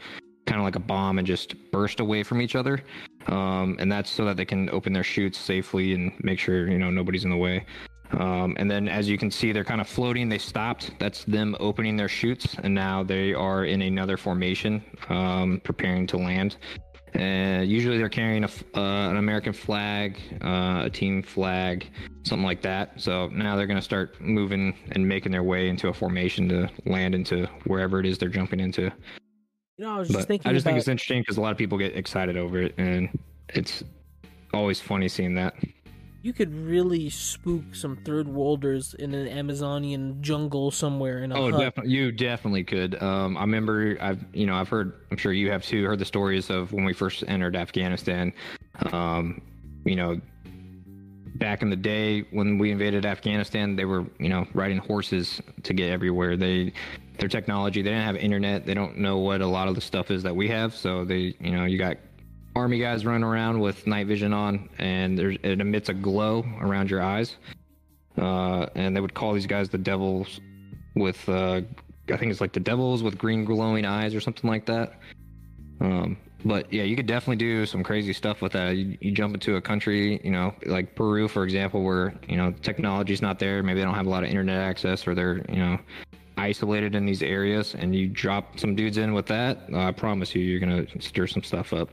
[0.47, 2.83] kind of like a bomb, and just burst away from each other.
[3.26, 6.79] Um, and that's so that they can open their chutes safely and make sure you
[6.79, 7.64] know nobody's in the way.
[8.13, 10.29] Um, and then, as you can see, they're kind of floating.
[10.29, 10.93] They stopped.
[10.99, 16.17] That's them opening their chutes, and now they are in another formation, um, preparing to
[16.17, 16.57] land.
[17.15, 21.87] And usually, they're carrying a, uh, an American flag, uh, a team flag,
[22.23, 23.01] something like that.
[23.01, 26.69] So now they're going to start moving and making their way into a formation to
[26.87, 28.83] land into wherever it is they're jumping into.
[28.83, 31.53] you know, I was just thinking I just about think it's interesting because a lot
[31.53, 33.09] of people get excited over it, and
[33.51, 33.83] it's
[34.53, 35.55] always funny seeing that.
[36.29, 41.51] You could really spook some third worlders in an Amazonian jungle somewhere in a Oh,
[41.51, 41.91] definitely.
[41.91, 43.03] You definitely could.
[43.03, 43.97] Um, I remember.
[43.99, 44.93] I've you know I've heard.
[45.11, 45.87] I'm sure you have too.
[45.87, 48.35] Heard the stories of when we first entered Afghanistan.
[48.93, 49.41] Um,
[49.87, 50.20] you know,
[51.37, 55.72] back in the day when we invaded Afghanistan, they were you know riding horses to
[55.72, 56.37] get everywhere.
[56.37, 56.74] They
[57.18, 57.81] their technology.
[57.81, 58.66] They didn't have internet.
[58.66, 60.74] They don't know what a lot of the stuff is that we have.
[60.74, 61.97] So they you know you got
[62.59, 66.91] army guys running around with night vision on, and there's it emits a glow around
[66.91, 67.37] your eyes.
[68.17, 70.41] Uh, and they would call these guys the devils
[70.97, 71.61] with uh,
[72.13, 74.95] I think it's like the devils with green glowing eyes or something like that.
[75.81, 78.77] Um, but yeah, you could definitely do some crazy stuff with that.
[78.77, 82.53] You, you jump into a country, you know, like Peru, for example, where you know
[82.63, 83.63] technology's not there.
[83.63, 85.79] Maybe they don't have a lot of internet access, or they're you know
[86.37, 89.59] isolated in these areas, and you drop some dudes in with that.
[89.75, 91.91] I promise you, you're gonna stir some stuff up.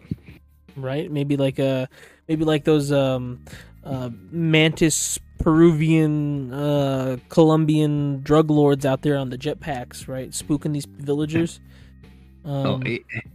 [0.76, 1.12] Right?
[1.12, 1.88] Maybe like uh
[2.28, 3.44] maybe like those um
[3.84, 10.30] uh mantis Peruvian uh Colombian drug lords out there on the jetpacks, right?
[10.32, 11.60] Spooking these villagers.
[12.46, 12.84] oh, Um,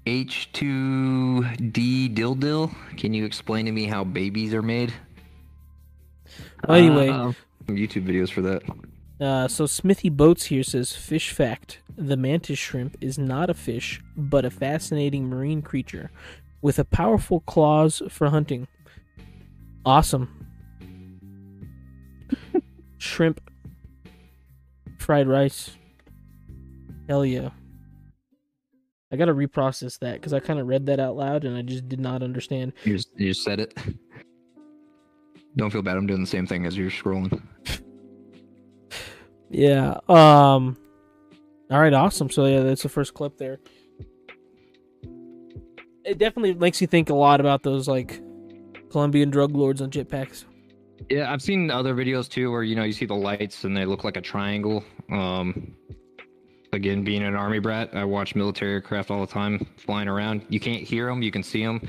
[0.06, 2.74] H two D Dildil.
[2.96, 4.92] Can you explain to me how babies are made?
[6.68, 7.08] Anyway.
[7.08, 7.32] Uh,
[7.68, 8.62] YouTube videos for that.
[9.20, 14.00] Uh, so Smithy Boats here says, "Fish fact: The mantis shrimp is not a fish,
[14.16, 16.10] but a fascinating marine creature
[16.62, 18.68] with a powerful claws for hunting.
[19.84, 20.46] Awesome.
[22.98, 23.40] shrimp,
[24.98, 25.76] fried rice.
[27.08, 27.50] Hell yeah.
[29.12, 31.88] I gotta reprocess that because I kind of read that out loud and I just
[31.88, 32.72] did not understand.
[32.84, 33.76] You just, you just said it.
[35.56, 35.96] Don't feel bad.
[35.96, 37.42] I'm doing the same thing as you're scrolling.
[39.50, 39.98] Yeah.
[40.08, 40.76] Um.
[41.70, 41.92] All right.
[41.92, 42.30] Awesome.
[42.30, 43.58] So yeah, that's the first clip there.
[46.10, 48.20] It definitely makes you think a lot about those like
[48.90, 50.44] Colombian drug lords on jetpacks.
[51.08, 53.84] Yeah, I've seen other videos too where you know you see the lights and they
[53.84, 54.82] look like a triangle.
[55.12, 55.72] Um,
[56.72, 60.44] again, being an army brat, I watch military aircraft all the time flying around.
[60.48, 61.80] You can't hear them, you can see them.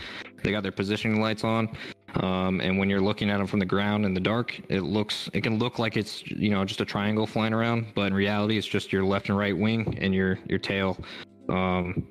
[0.44, 1.76] They got their positioning lights on.
[2.14, 5.32] Um, and when you're looking at them from the ground in the dark, it looks
[5.34, 8.56] it can look like it's you know just a triangle flying around, but in reality,
[8.56, 11.04] it's just your left and right wing and your your tail,
[11.50, 12.06] um,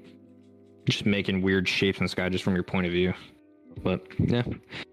[0.90, 3.12] just making weird shapes in the sky just from your point of view.
[3.82, 4.42] But yeah,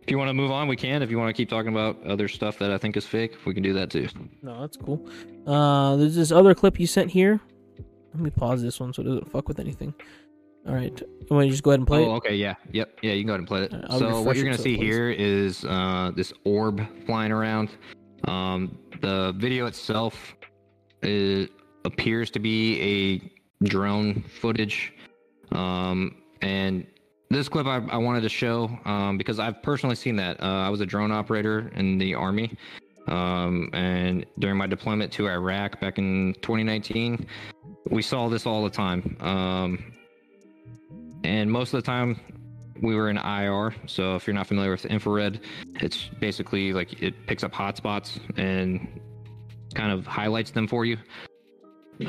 [0.02, 1.02] if you want to move on, we can.
[1.02, 3.54] If you want to keep talking about other stuff that I think is fake, we
[3.54, 4.08] can do that too.
[4.41, 5.06] No, that's cool.
[5.45, 7.39] Uh, there's this other clip you sent here.
[8.14, 9.93] Let me pause this one so it doesn't fuck with anything.
[10.68, 11.00] All right.
[11.00, 12.18] You want to just go ahead and play oh, it?
[12.18, 13.14] okay, yeah, yep, yeah.
[13.14, 13.74] You can go ahead and play it.
[13.74, 17.70] Uh, I'll so what you're gonna so see here is uh, this orb flying around.
[18.26, 20.36] Um, the video itself
[21.04, 21.48] is,
[21.86, 22.82] appears to be
[23.62, 24.93] a drone footage,
[25.52, 26.86] um, and
[27.30, 30.41] this clip I, I wanted to show um, because I've personally seen that.
[30.41, 32.58] Uh, I was a drone operator in the army,
[33.08, 37.26] um, and during my deployment to Iraq back in 2019,
[37.89, 39.18] we saw this all the time.
[39.20, 39.93] Um,
[41.24, 42.20] and most of the time,
[42.82, 43.74] we were in IR.
[43.88, 45.41] So if you're not familiar with infrared,
[45.76, 49.02] it's basically like it picks up hotspots and
[49.74, 50.98] kind of highlights them for you.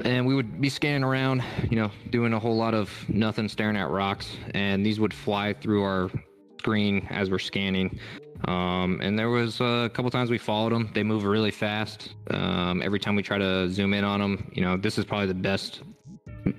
[0.04, 3.76] And we would be scanning around, you know, doing a whole lot of nothing, staring
[3.76, 6.10] at rocks, and these would fly through our
[6.58, 7.98] screen as we're scanning.
[8.44, 10.90] Um, and there was a couple times we followed them.
[10.94, 12.14] They move really fast.
[12.30, 15.26] Um, every time we try to zoom in on them, you know, this is probably
[15.26, 15.82] the best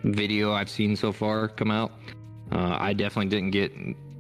[0.04, 1.92] video I've seen so far come out.
[2.52, 3.72] Uh, I definitely didn't get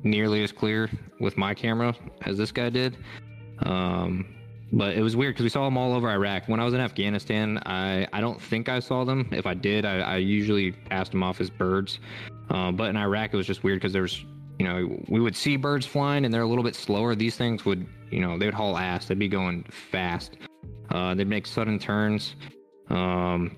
[0.03, 0.89] nearly as clear
[1.19, 1.95] with my camera
[2.25, 2.97] as this guy did.
[3.63, 4.35] Um,
[4.71, 6.47] but it was weird because we saw them all over Iraq.
[6.47, 9.27] When I was in Afghanistan, I, I don't think I saw them.
[9.31, 11.99] If I did, I, I usually passed them off as birds.
[12.49, 14.23] Uh, but in Iraq, it was just weird because there was,
[14.59, 17.15] you know, we would see birds flying and they're a little bit slower.
[17.15, 19.07] These things would, you know, they would haul ass.
[19.07, 20.37] They'd be going fast.
[20.91, 22.35] Uh, they'd make sudden turns.
[22.89, 23.57] Um,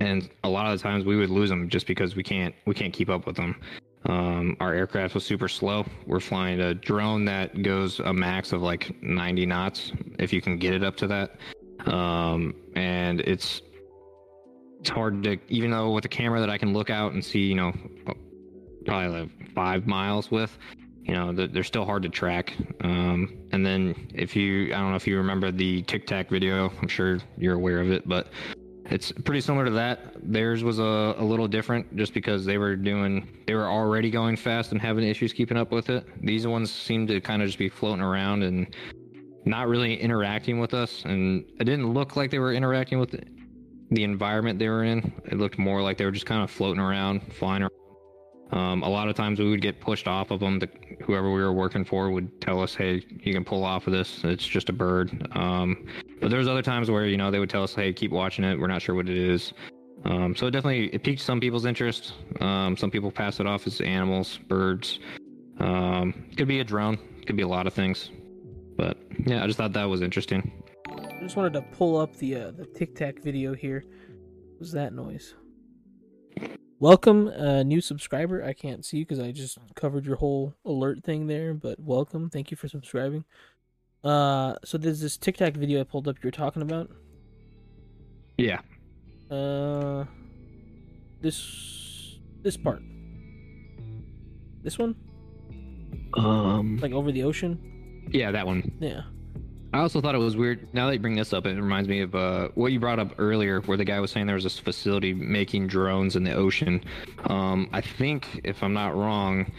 [0.00, 2.74] and a lot of the times we would lose them just because we can't we
[2.74, 3.60] can't keep up with them.
[4.06, 5.84] Um, our aircraft was super slow.
[6.06, 10.58] We're flying a drone that goes a max of like 90 knots if you can
[10.58, 11.36] get it up to that.
[11.86, 13.62] Um, and it's
[14.80, 17.40] it's hard to even though with a camera that I can look out and see,
[17.40, 17.72] you know,
[18.86, 20.56] probably like five miles with,
[21.04, 22.54] you know, they're, still hard to track.
[22.82, 26.72] Um, and then if you, I don't know if you remember the Tic Tac video,
[26.80, 28.28] I'm sure you're aware of it, but
[28.90, 30.14] it's pretty similar to that.
[30.22, 34.36] Theirs was a, a little different just because they were doing, they were already going
[34.36, 36.06] fast and having issues keeping up with it.
[36.24, 38.74] These ones seem to kind of just be floating around and
[39.44, 41.04] not really interacting with us.
[41.04, 43.22] And it didn't look like they were interacting with the,
[44.02, 45.12] environment they were in.
[45.24, 47.79] It looked more like they were just kind of floating around, flying around.
[48.52, 50.58] Um, a lot of times we would get pushed off of them.
[50.58, 50.68] The,
[51.02, 54.24] whoever we were working for would tell us, "Hey, you can pull off of this.
[54.24, 55.86] It's just a bird." Um,
[56.20, 58.58] but there's other times where you know they would tell us, "Hey, keep watching it.
[58.58, 59.52] We're not sure what it is."
[60.04, 62.14] Um, so it definitely it piqued some people's interest.
[62.40, 64.98] Um, some people pass it off as animals, birds.
[65.58, 66.98] Um, could be a drone.
[67.26, 68.10] Could be a lot of things.
[68.76, 68.96] But
[69.26, 70.50] yeah, I just thought that was interesting.
[70.88, 73.84] I just wanted to pull up the uh, the Tic Tac video here.
[74.52, 75.34] What was that noise?
[76.80, 78.42] Welcome, uh, new subscriber.
[78.42, 82.30] I can't see you because I just covered your whole alert thing there, but welcome.
[82.30, 83.26] Thank you for subscribing.
[84.02, 86.16] Uh, so there's this Tic Tac video I pulled up.
[86.22, 86.90] You're talking about.
[88.38, 88.60] Yeah.
[89.30, 90.06] Uh,
[91.20, 92.80] this this part.
[94.62, 94.96] This one,
[96.14, 96.78] Um.
[96.78, 98.08] like over the ocean.
[98.10, 98.72] Yeah, that one.
[98.80, 99.02] Yeah.
[99.72, 100.66] I also thought it was weird.
[100.74, 103.14] Now that you bring this up, it reminds me of uh, what you brought up
[103.18, 106.82] earlier, where the guy was saying there was this facility making drones in the ocean.
[107.26, 109.50] Um, I think, if I'm not wrong,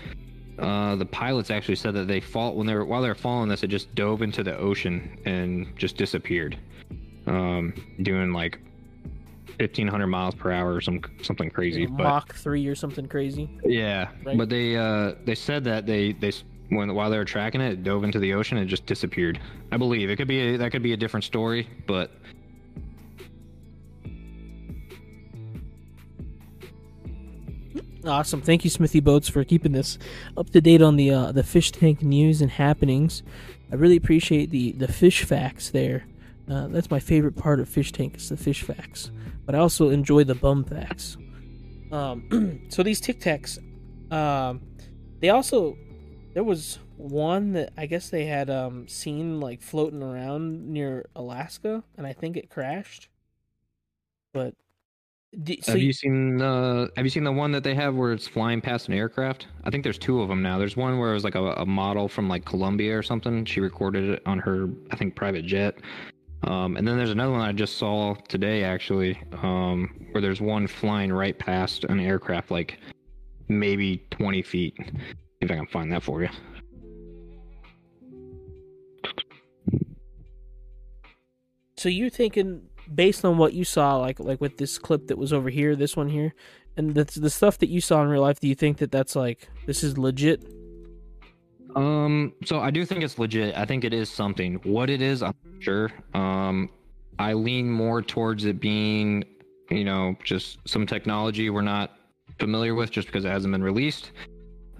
[0.60, 3.48] uh, the pilots actually said that they fall when they were while they were following
[3.48, 6.58] this, it just dove into the ocean and just disappeared,
[7.26, 8.60] um, doing like
[9.60, 11.86] 1500 miles per hour or some something crazy.
[11.86, 13.50] but Mach three or something crazy.
[13.64, 14.38] yeah, Right.
[14.38, 16.32] but they uh, they said that they they
[16.72, 19.40] when while they were tracking it, it dove into the ocean and just disappeared.
[19.72, 22.12] I believe it could be a, that could be a different story, but
[28.04, 28.42] Awesome.
[28.42, 30.00] Thank you, Smithy Boats, for keeping this
[30.36, 33.22] up to date on the uh, the fish tank news and happenings.
[33.72, 36.06] I really appreciate the the fish facts there.
[36.50, 39.12] Uh, that's my favorite part of fish tank is the fish facts,
[39.46, 41.18] but I also enjoy the bum facts.
[41.92, 43.60] Um, so these Tic Tacs,
[44.12, 44.62] um,
[45.20, 45.78] they also
[46.34, 51.84] there was one that I guess they had um, seen like floating around near Alaska,
[51.98, 53.10] and I think it crashed.
[54.34, 54.54] But
[55.44, 57.96] d- so have you- you seen uh have you seen the one that they have
[57.96, 59.48] where it's flying past an aircraft?
[59.66, 60.58] I think there's two of them now.
[60.58, 63.44] There's one where it was like a, a model from like Colombia or something.
[63.46, 65.76] She recorded it on her I think private jet.
[66.44, 70.66] Um, and then there's another one I just saw today actually, um, where there's one
[70.66, 72.80] flying right past an aircraft, like
[73.48, 74.76] maybe 20 feet.
[75.42, 76.30] If I can find that for you.
[81.78, 82.62] So you're thinking,
[82.94, 85.98] based on what you saw, like like with this clip that was over here, this
[85.98, 86.36] one here,
[86.78, 89.16] and the the stuff that you saw in real life, do you think that that's
[89.16, 90.46] like this is legit?
[91.76, 93.58] Um, so I do think it's legit.
[93.58, 94.56] I think it is something.
[94.64, 95.92] What it is, I'm not sure.
[96.14, 96.70] Um,
[97.18, 99.24] I lean more towards it being,
[99.70, 101.92] you know, just some technology we're not
[102.40, 104.12] familiar with just because it hasn't been released.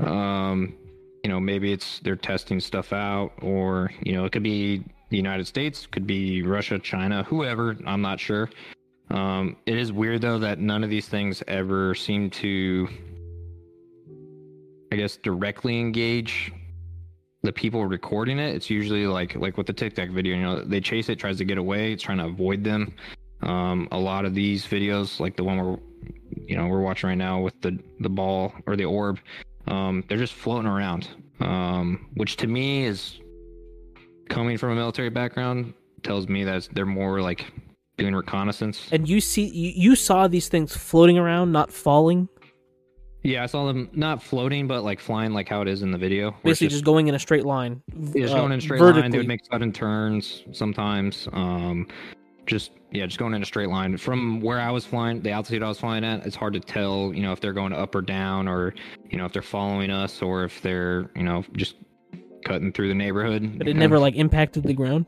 [0.06, 0.76] Um,
[1.24, 5.18] you know, maybe it's they're testing stuff out, or you know, it could be the
[5.18, 7.78] United States, could be Russia, China, whoever.
[7.86, 8.50] I'm not sure.
[9.12, 12.88] Um, it is weird though that none of these things ever seem to,
[14.92, 16.52] I guess, directly engage
[17.44, 18.56] the people recording it.
[18.56, 21.38] It's usually like like with the Tic Tac video, you know, they chase it, tries
[21.38, 22.94] to get away, it's trying to avoid them.
[23.42, 25.78] Um, a lot of these videos, like the one we're,
[26.48, 29.20] you know, we're watching right now with the the ball or the orb,
[29.72, 31.08] um, they're just floating around,
[31.40, 33.20] um, which to me is
[34.30, 37.46] coming from a military background tells me that they're more like
[37.98, 38.90] doing reconnaissance.
[38.92, 42.28] And you see, you, you saw these things floating around, not falling.
[43.24, 45.98] Yeah, I saw them not floating, but like flying, like how it is in the
[45.98, 46.36] video.
[46.44, 47.82] Basically, just, going in a straight line.
[47.96, 49.12] Yeah, just uh, going in a straight line.
[49.12, 51.28] They would make sudden turns sometimes.
[51.32, 51.88] Um,
[52.46, 53.96] just yeah, just going in a straight line.
[53.98, 57.14] From where I was flying, the altitude I was flying at, it's hard to tell,
[57.14, 58.74] you know, if they're going up or down, or
[59.10, 61.76] you know, if they're following us, or if they're, you know, just
[62.46, 63.58] cutting through the neighborhood.
[63.58, 65.06] But it you never like impacted the ground.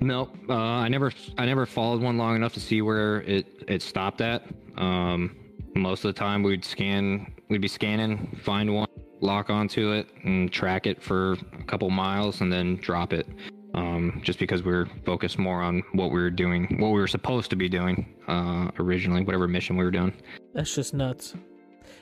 [0.00, 3.82] No, Uh, I never, I never followed one long enough to see where it it
[3.82, 4.42] stopped at.
[4.76, 5.36] Um,
[5.74, 8.88] most of the time, we'd scan, we'd be scanning, find one,
[9.20, 13.28] lock onto it, and track it for a couple miles, and then drop it.
[13.74, 17.06] Um, just because we are focused more on what we were doing, what we were
[17.06, 20.12] supposed to be doing uh, originally, whatever mission we were doing.
[20.52, 21.34] That's just nuts.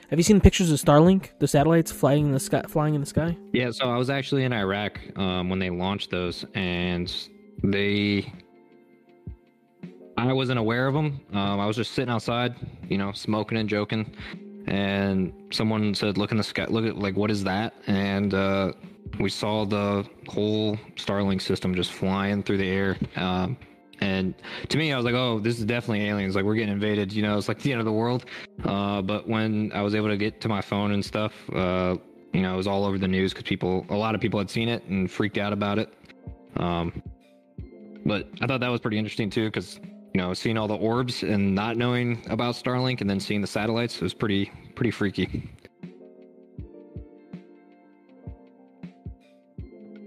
[0.09, 2.63] Have you seen pictures of Starlink, the satellites flying in the sky?
[2.67, 3.37] Flying in the sky.
[3.53, 7.09] Yeah, so I was actually in Iraq um, when they launched those, and
[7.63, 8.29] they.
[10.17, 11.21] I wasn't aware of them.
[11.31, 12.55] Um, I was just sitting outside,
[12.89, 14.13] you know, smoking and joking,
[14.67, 16.65] and someone said, "Look in the sky.
[16.67, 18.73] Look at like what is that?" And uh,
[19.19, 22.97] we saw the whole Starlink system just flying through the air.
[23.15, 23.57] Um,
[23.99, 24.33] and
[24.69, 26.35] to me, I was like, "Oh, this is definitely aliens.
[26.35, 27.13] Like we're getting invaded.
[27.13, 28.25] You know, it's like the end of the world."
[28.63, 31.95] Uh, but when I was able to get to my phone and stuff, uh,
[32.33, 34.49] you know, it was all over the news because people, a lot of people had
[34.49, 35.93] seen it and freaked out about it.
[36.57, 37.03] Um,
[38.05, 39.79] but I thought that was pretty interesting too because
[40.13, 43.47] you know, seeing all the orbs and not knowing about Starlink and then seeing the
[43.47, 45.49] satellites it was pretty pretty freaky.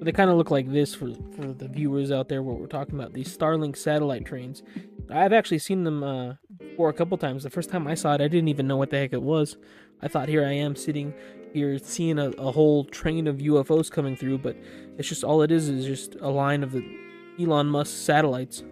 [0.04, 2.42] But they kind of look like this for for the viewers out there.
[2.42, 4.62] What we're talking about these Starlink satellite trains.
[5.10, 6.34] I've actually seen them uh,
[6.76, 7.42] for a couple times.
[7.42, 9.56] The first time I saw it, I didn't even know what the heck it was.
[10.02, 11.14] I thought here I am sitting
[11.54, 14.58] here seeing a, a whole train of UFOs coming through, but
[14.98, 16.84] it's just all it is is just a line of the
[17.40, 18.62] Elon Musk satellites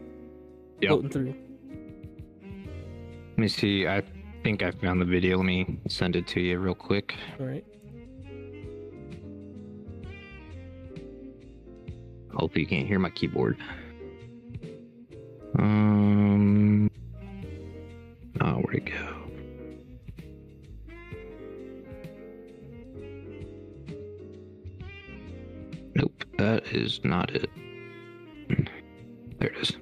[0.82, 0.90] Yep.
[0.90, 1.34] floating through.
[2.42, 3.86] Let me see.
[3.86, 4.02] I
[4.42, 5.38] think I found the video.
[5.38, 7.14] Let me send it to you real quick.
[7.40, 7.64] All right.
[12.34, 13.56] Hopefully you can't hear my keyboard.
[15.58, 16.90] Um.
[18.40, 19.22] Oh, where'd it go?
[25.94, 27.50] Nope, that is not it.
[29.38, 29.72] There it is.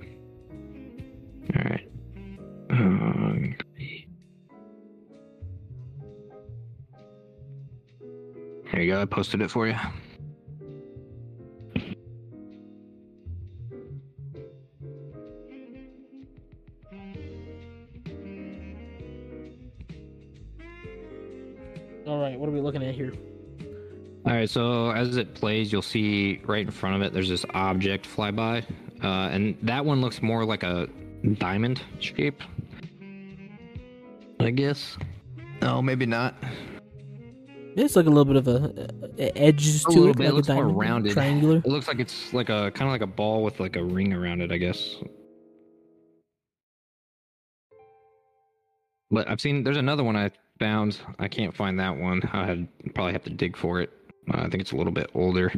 [1.54, 1.86] All right.
[2.70, 3.56] Um,
[8.72, 9.02] there you go.
[9.02, 9.76] I posted it for you.
[24.40, 28.06] Right, so as it plays, you'll see right in front of it, there's this object
[28.06, 28.64] fly by,
[29.02, 30.88] uh, and that one looks more like a
[31.34, 32.42] diamond shape.
[34.40, 34.96] I guess.
[35.60, 36.34] No, maybe not.
[37.76, 38.88] It's like a little bit of a,
[39.18, 40.26] a edges A to little it, bit.
[40.28, 41.12] It looks a more rounded.
[41.12, 41.58] triangular.
[41.58, 44.14] It looks like it's like a kind of like a ball with like a ring
[44.14, 44.96] around it, I guess.
[49.10, 50.98] But I've seen there's another one I found.
[51.18, 52.22] I can't find that one.
[52.32, 53.90] I had probably have to dig for it.
[54.32, 55.52] Uh, I think it's a little bit older.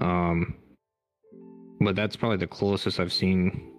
[0.00, 0.54] Um,
[1.80, 3.72] but that's probably the closest I've seen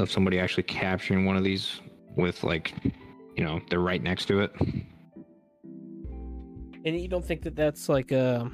[0.00, 1.80] of somebody actually capturing one of these
[2.16, 2.74] with like,
[3.36, 4.52] you know, they're right next to it.
[6.86, 8.50] And you don't think that that's like a.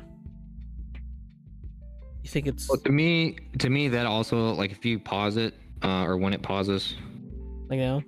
[2.22, 5.55] You think it's Well, to me, to me, that also like if you pause it
[5.82, 6.94] uh, or when it pauses,
[7.68, 8.03] like know?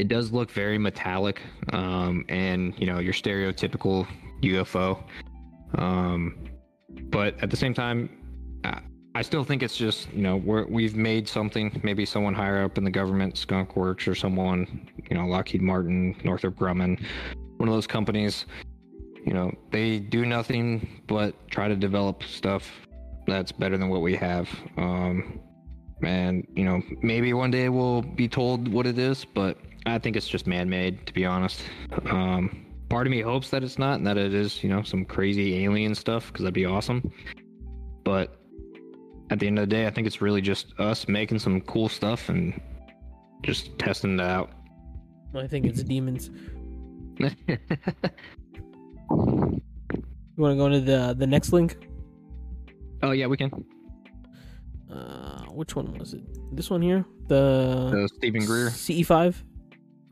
[0.00, 1.42] it does look very metallic
[1.74, 4.06] um, and you know your stereotypical
[4.42, 5.02] UFO.
[5.76, 6.50] Um,
[7.10, 8.10] but at the same time,
[9.14, 11.80] I, still think it's just you know we're, we've made something.
[11.82, 16.16] Maybe someone higher up in the government, Skunk Works, or someone you know Lockheed Martin,
[16.24, 17.02] Northrop Grumman,
[17.56, 18.46] one of those companies.
[19.24, 22.70] You know they do nothing but try to develop stuff
[23.26, 24.48] that's better than what we have.
[24.76, 25.40] Um,
[26.02, 30.16] and you know maybe one day we'll be told what it is, but I think
[30.16, 31.62] it's just man-made to be honest.
[32.06, 35.04] Um, part of me hopes that it's not, and that it is you know some
[35.06, 37.10] crazy alien stuff because that'd be awesome.
[38.04, 38.36] But
[39.30, 41.88] at the end of the day, I think it's really just us making some cool
[41.88, 42.60] stuff and
[43.42, 44.50] just testing it out.
[45.34, 46.30] I think it's demons.
[50.36, 51.86] You want to go into the the next link?
[53.02, 53.50] oh yeah, we can.
[54.90, 56.22] Uh, which one was it?
[56.56, 58.70] This one here, the Uh, Stephen Greer.
[58.70, 59.44] CE five.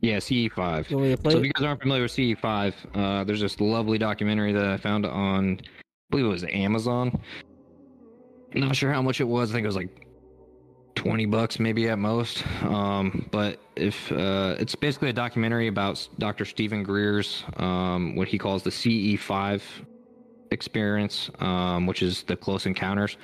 [0.00, 0.90] Yeah, CE5.
[0.90, 1.32] You want me to play?
[1.32, 4.76] So if you guys aren't familiar with CE5, uh, there's this lovely documentary that I
[4.76, 5.64] found on, I
[6.10, 7.20] believe it was Amazon.
[8.54, 9.50] Not sure how much it was.
[9.50, 10.06] I think it was like
[10.94, 12.44] 20 bucks maybe at most.
[12.62, 16.44] Um, but if uh, it's basically a documentary about Dr.
[16.44, 19.62] Stephen Greer's um, what he calls the CE5
[20.50, 23.16] experience, um, which is the close encounters.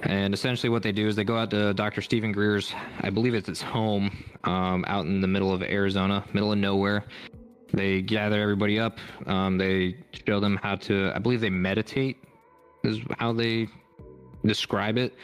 [0.00, 2.02] And essentially, what they do is they go out to Dr.
[2.02, 6.52] Stephen Greer's, I believe it's his home, um, out in the middle of Arizona, middle
[6.52, 7.04] of nowhere.
[7.72, 8.98] They gather everybody up.
[9.26, 9.96] Um, they
[10.26, 12.16] show them how to, I believe they meditate,
[12.84, 13.68] is how they
[14.44, 15.14] describe it.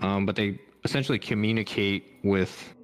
[0.00, 2.74] Um, but they essentially communicate with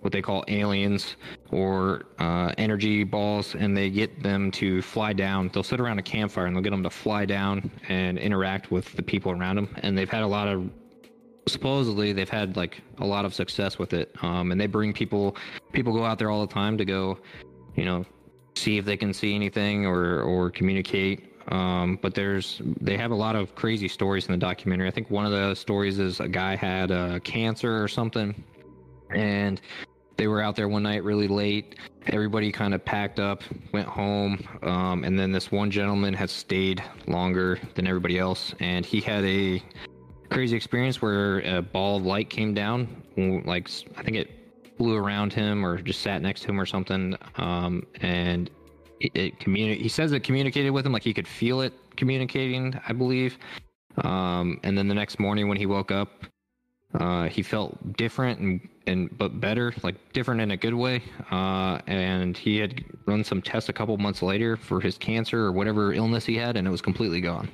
[0.00, 1.16] what they call aliens
[1.50, 5.48] or uh, energy balls, and they get them to fly down.
[5.52, 8.92] They'll sit around a campfire and they'll get them to fly down and interact with
[8.94, 9.74] the people around them.
[9.82, 10.68] And they've had a lot of
[11.46, 15.36] supposedly they've had like a lot of success with it um, and they bring people
[15.72, 17.18] people go out there all the time to go
[17.74, 18.04] you know
[18.54, 23.14] see if they can see anything or or communicate um, but there's they have a
[23.14, 24.86] lot of crazy stories in the documentary.
[24.86, 28.44] I think one of the stories is a guy had uh, cancer or something
[29.10, 29.60] and
[30.16, 31.76] they were out there one night really late.
[32.06, 36.82] Everybody kind of packed up went home um, and then this one gentleman had stayed
[37.06, 39.62] longer than everybody else and he had a
[40.32, 42.88] crazy experience where a ball of light came down
[43.44, 44.30] like i think it
[44.78, 48.50] flew around him or just sat next to him or something um, and
[49.00, 52.78] it, it communi- he says it communicated with him like he could feel it communicating
[52.88, 53.38] i believe.
[53.98, 56.24] Um, and then the next morning when he woke up
[56.94, 61.78] uh, he felt different and, and but better like different in a good way uh,
[61.86, 65.92] and he had run some tests a couple months later for his cancer or whatever
[65.92, 67.50] illness he had and it was completely gone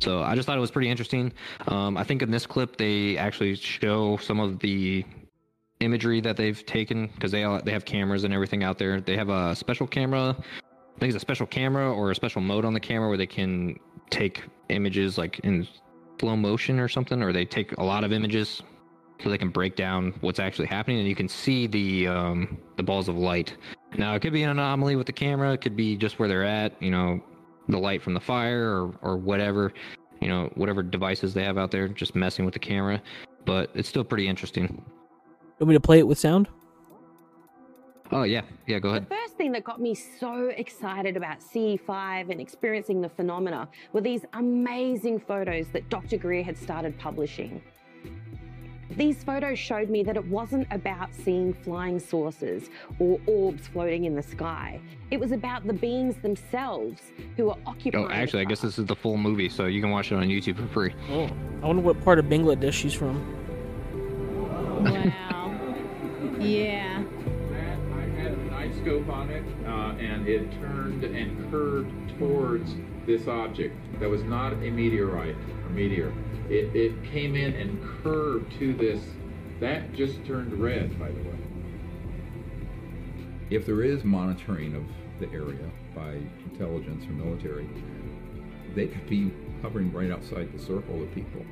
[0.00, 1.32] so I just thought it was pretty interesting.
[1.68, 5.04] Um, I think in this clip they actually show some of the
[5.80, 9.00] imagery that they've taken because they all, they have cameras and everything out there.
[9.00, 10.36] They have a special camera.
[10.38, 13.26] I think it's a special camera or a special mode on the camera where they
[13.26, 13.78] can
[14.10, 15.66] take images like in
[16.20, 18.62] slow motion or something, or they take a lot of images
[19.22, 22.82] so they can break down what's actually happening and you can see the um, the
[22.82, 23.56] balls of light.
[23.96, 25.52] Now it could be an anomaly with the camera.
[25.52, 26.80] It could be just where they're at.
[26.82, 27.22] You know,
[27.68, 29.72] the light from the fire or, or whatever,
[30.20, 33.00] you know, whatever devices they have out there, just messing with the camera.
[33.44, 34.84] But it's still pretty interesting.
[35.58, 36.48] Want me to play it with sound?
[38.12, 38.78] Oh yeah, yeah.
[38.78, 39.08] Go ahead.
[39.08, 39.24] The ahead.
[39.24, 44.24] first thing that got me so excited about CE5 and experiencing the phenomena were these
[44.34, 46.16] amazing photos that Dr.
[46.16, 47.60] Greer had started publishing.
[48.90, 54.14] These photos showed me that it wasn't about seeing flying saucers or orbs floating in
[54.14, 54.80] the sky.
[55.10, 57.02] It was about the beings themselves
[57.36, 58.06] who were occupying.
[58.06, 60.28] Oh, actually, I guess this is the full movie, so you can watch it on
[60.28, 60.94] YouTube for free.
[61.10, 61.28] Oh,
[61.62, 63.16] I wonder what part of Bangladesh she's from.
[64.84, 65.54] Wow.
[66.38, 67.02] yeah.
[67.52, 72.74] I had a night scope on it, uh, and it turned and curved towards
[73.04, 76.12] this object that was not a meteorite or meteor.
[76.50, 79.00] It, it came in and curved to this.
[79.60, 81.36] That just turned red, by the way.
[83.50, 84.84] if there is monitoring of
[85.20, 86.18] the area by
[86.50, 87.68] intelligence or military,
[88.74, 91.42] they could be hovering right outside the circle of people,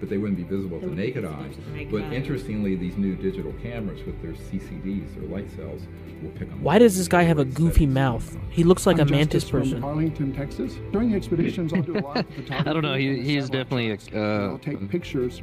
[0.00, 1.50] but they wouldn't be visible to the naked eye.
[1.90, 5.82] But interestingly, these new digital cameras with their CCDs or light cells
[6.22, 6.58] will pick up.
[6.58, 8.36] Why does this guy have a goofy mouth?
[8.48, 9.84] He looks like a I'm mantis from person.
[9.84, 10.74] Arlington, Texas.
[10.90, 12.68] During the expeditions, I'll do a lot of photography.
[12.68, 12.94] I don't know.
[12.94, 14.08] He, he is definitely shots.
[14.08, 15.42] a uh, I'll take pictures.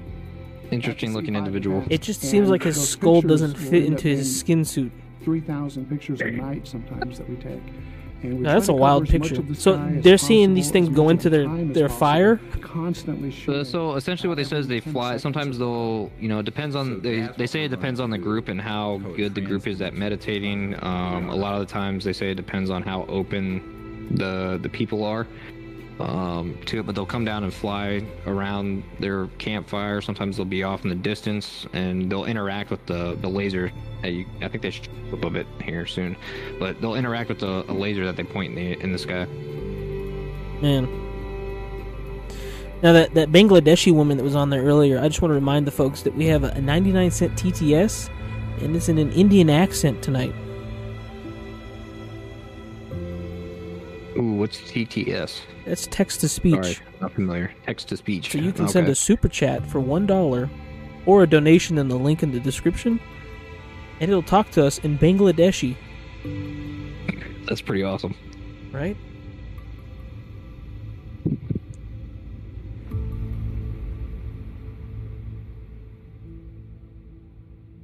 [0.72, 1.86] interesting looking individual.
[1.89, 4.91] It just seems like his skull doesn't fit into his skin suit.
[5.24, 7.62] 3,000 pictures a night sometimes that we take.
[8.24, 9.41] And we Now, that's a wild cover as much picture.
[9.47, 12.39] the So they're seeing these things go into their- their fire?
[12.61, 13.63] Constantly shooting.
[13.65, 15.18] so essentially, what they say is they fly.
[15.18, 17.01] Sometimes they'll, you know, it depends on.
[17.01, 19.93] They, they say it depends on the group and how good the group is at
[19.95, 20.76] meditating.
[20.84, 23.61] Um, a lot of the times they say it depends on how open
[24.11, 25.28] the the people are
[26.00, 26.86] um, to it.
[26.86, 30.02] But they'll come down and fly around their campfire.
[30.02, 33.72] Sometimes they'll be off in the distance and they'll interact with the the laser.
[34.04, 36.16] I think they should flip a bit here soon,
[36.60, 39.26] but they'll interact with the a laser that they point in the in the sky.
[40.62, 40.88] Man.
[42.84, 45.66] Now that that Bangladeshi woman that was on there earlier, I just want to remind
[45.66, 48.10] the folks that we have a 99 cent TTS,
[48.62, 50.34] and it's in an Indian accent tonight.
[54.18, 55.41] Ooh, what's TTS?
[55.65, 56.55] That's text to speech.
[56.55, 57.53] Sorry, not familiar.
[57.65, 58.32] Text to speech.
[58.32, 60.49] So you can send a super chat for one dollar,
[61.05, 62.99] or a donation in the link in the description,
[63.99, 65.76] and it'll talk to us in Bangladeshi,
[67.47, 68.15] That's pretty awesome.
[68.72, 68.97] right?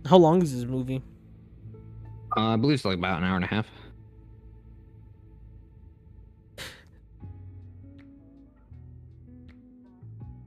[0.05, 1.01] How long is this movie?
[2.36, 3.67] Uh, I believe it's like about an hour and a half.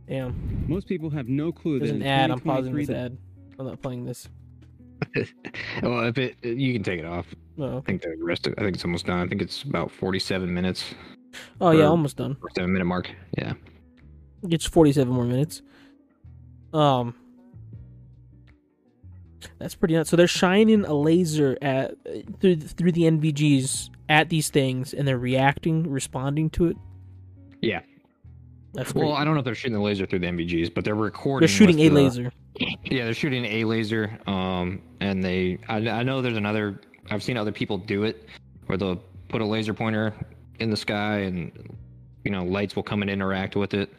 [0.09, 0.65] Damn.
[0.69, 2.31] Most people have no clue There's that an ad.
[2.31, 3.17] I'm pausing this ad.
[3.59, 4.29] I'm not playing this.
[5.83, 7.27] well, if it, you can take it off.
[7.59, 8.47] Oh, I think the rest.
[8.47, 9.21] Of, I think it's almost done.
[9.21, 10.95] I think it's about forty-seven minutes.
[11.61, 12.37] Oh yeah, almost done.
[12.55, 13.11] Seven minute mark.
[13.37, 13.55] Yeah.
[14.49, 15.63] It's 47 more minutes.
[16.73, 17.15] Um,
[19.59, 20.11] that's pretty nuts.
[20.11, 21.95] So they're shining a laser at
[22.41, 26.77] through through the NVGs at these things, and they're reacting, responding to it.
[27.63, 27.81] Yeah.
[28.77, 29.21] That's Well, great.
[29.21, 31.47] I don't know if they're shooting the laser through the NVGs, but they're recording.
[31.47, 32.33] They're shooting a the- laser.
[32.85, 34.19] Yeah, they're shooting a laser.
[34.27, 36.81] Um, and they, I, I know there's another.
[37.11, 38.29] I've seen other people do it,
[38.67, 40.15] where they'll put a laser pointer
[40.61, 41.77] in the sky, and
[42.25, 43.93] you know, lights will come and interact with it.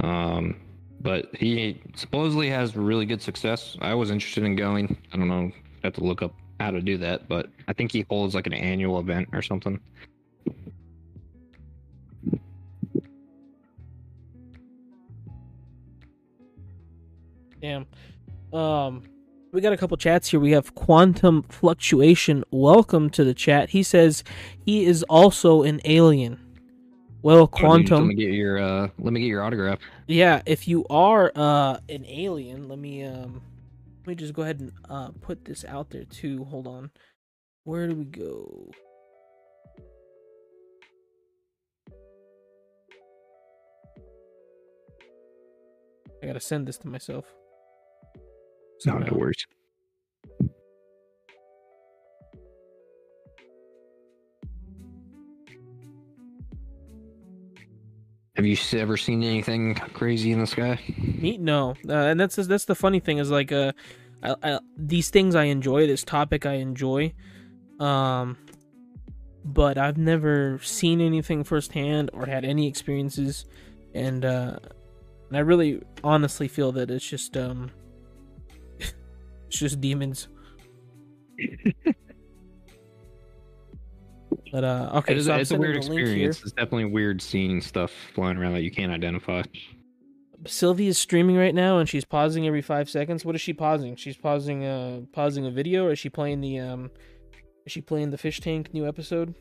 [0.00, 0.56] Um,
[1.00, 3.76] but he supposedly has really good success.
[3.80, 4.96] I was interested in going.
[5.12, 5.50] I don't know.
[5.82, 8.46] I have to look up how to do that, but I think he holds like
[8.46, 9.80] an annual event or something.
[17.70, 17.86] Damn.
[18.58, 19.04] Um,
[19.52, 20.40] we got a couple chats here.
[20.40, 22.42] We have Quantum Fluctuation.
[22.50, 23.70] Welcome to the chat.
[23.70, 24.24] He says
[24.64, 26.40] he is also an alien.
[27.22, 28.08] Well, Let Quantum.
[28.08, 29.78] me get your uh, let me get your autograph.
[30.08, 33.40] Yeah, if you are uh an alien, let me um
[34.00, 36.42] let me just go ahead and uh put this out there too.
[36.44, 36.90] Hold on.
[37.62, 38.72] Where do we go?
[46.22, 47.26] I gotta send this to myself.
[48.86, 49.16] No, no Somehow.
[49.16, 49.46] worries.
[58.36, 60.80] Have you ever seen anything crazy in the sky?
[60.96, 63.72] Me no, uh, and that's that's the funny thing is like uh,
[64.22, 65.86] I, I, these things I enjoy.
[65.86, 67.12] This topic I enjoy,
[67.78, 68.38] um,
[69.44, 73.44] but I've never seen anything firsthand or had any experiences,
[73.94, 74.58] and uh,
[75.28, 77.70] and I really honestly feel that it's just um,
[79.50, 80.28] it's just demons.
[84.52, 86.40] but uh, okay, it is, so it's a weird experience.
[86.42, 89.42] It's definitely weird seeing stuff flying around that you can't identify.
[90.46, 93.24] Sylvie is streaming right now and she's pausing every five seconds.
[93.24, 93.96] What is she pausing?
[93.96, 96.92] She's pausing uh pausing a video or is she playing the um
[97.66, 99.34] is she playing the fish tank new episode?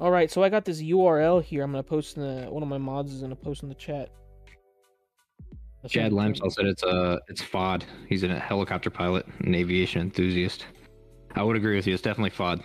[0.00, 1.62] Alright, so I got this URL here.
[1.64, 4.10] I'm gonna post in the one of my mods is gonna post in the chat.
[5.82, 7.84] That's Chad not- said it's uh it's FOD.
[8.08, 10.66] He's a helicopter pilot, an aviation enthusiast.
[11.34, 11.94] I would agree with you.
[11.94, 12.62] It's definitely FOD.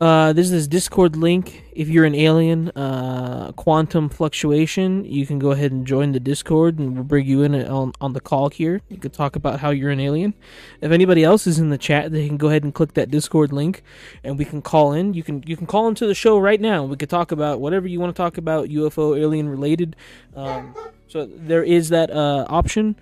[0.00, 1.64] Uh, there's this Discord link.
[1.72, 6.78] If you're an alien, uh, quantum fluctuation, you can go ahead and join the Discord,
[6.78, 8.80] and we'll bring you in on on the call here.
[8.88, 10.34] You can talk about how you're an alien.
[10.80, 13.52] If anybody else is in the chat, they can go ahead and click that Discord
[13.52, 13.82] link,
[14.22, 15.14] and we can call in.
[15.14, 16.84] You can you can call into the show right now.
[16.84, 19.96] We could talk about whatever you want to talk about, UFO, alien related.
[20.36, 20.76] Um,
[21.08, 22.94] so there is that uh option.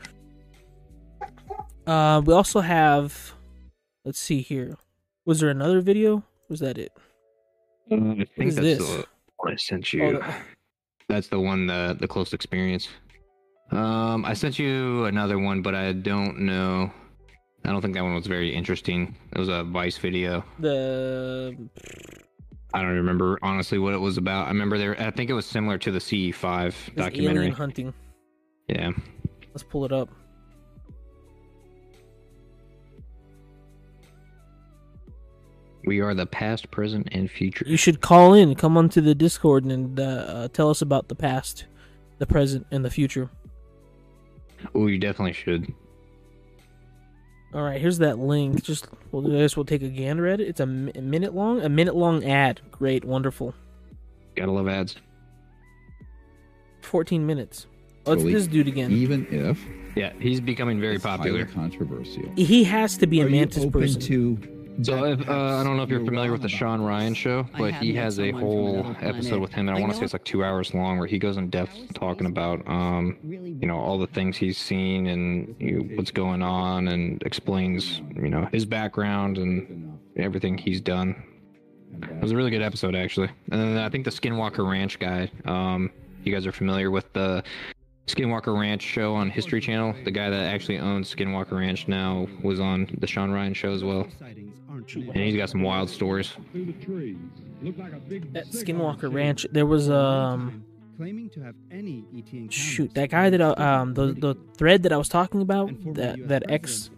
[1.86, 3.34] Uh, we also have.
[4.02, 4.78] Let's see here.
[5.26, 6.24] Was there another video?
[6.48, 6.92] Was that it?
[7.90, 7.96] I
[8.36, 8.78] think that's this?
[8.78, 9.04] the
[9.36, 10.18] one I sent Oh, you.
[10.20, 10.42] that-
[11.08, 12.88] That's the one the the close experience.
[13.70, 16.90] Um, I sent you another one, but I don't know.
[17.64, 19.16] I don't think that one was very interesting.
[19.32, 20.44] It was a Vice video.
[20.60, 21.56] the
[22.74, 24.46] I don't remember honestly what it was about.
[24.46, 25.00] I remember there.
[25.00, 27.44] I think it was similar to the CE5 this documentary.
[27.44, 27.94] alien hunting.
[28.68, 28.90] Yeah.
[29.54, 30.10] Let's pull it up.
[35.86, 37.64] We are the past, present, and future.
[37.66, 41.14] You should call in, come onto the Discord, and uh, uh, tell us about the
[41.14, 41.66] past,
[42.18, 43.30] the present, and the future.
[44.74, 45.72] Oh, you definitely should.
[47.54, 48.62] All right, here's that link.
[48.64, 50.48] Just well, I guess we'll take a gander at it.
[50.48, 52.60] It's a, mi- a minute long, a minute long ad.
[52.72, 53.54] Great, wonderful.
[54.34, 54.96] Gotta love ads.
[56.82, 57.66] 14 minutes.
[58.04, 58.90] What's Really, this dude again?
[58.92, 59.64] Even if
[59.96, 61.44] Yeah, he's becoming very it's popular.
[61.44, 62.24] highly controversial.
[62.36, 64.00] He has to be a Are you mantis open person.
[64.02, 64.36] to
[64.82, 67.74] So if, uh, I don't know if you're familiar with the Shawn Ryan show, but
[67.74, 70.44] he has a whole episode with him, and I want to say it's like two
[70.44, 74.36] hours long, where he goes in depth talking about, um, you know, all the things
[74.36, 79.98] he's seen and you know, what's going on, and explains, you know, his background and
[80.16, 81.22] everything he's done.
[82.02, 83.30] It was a really good episode, actually.
[83.50, 85.90] And then I think the Skinwalker Ranch guy, um,
[86.24, 87.42] you guys are familiar with the
[88.06, 89.94] Skinwalker Ranch show on History Channel.
[90.04, 93.82] The guy that actually owns Skinwalker Ranch now was on the Shawn Ryan show as
[93.82, 94.06] well.
[94.94, 96.32] And he's got some wild stories.
[98.34, 100.64] At Skinwalker Ranch, there was um
[100.96, 104.92] claiming to have any ET shoot that guy that I, um the the thread that
[104.92, 106.90] I was talking about that that ex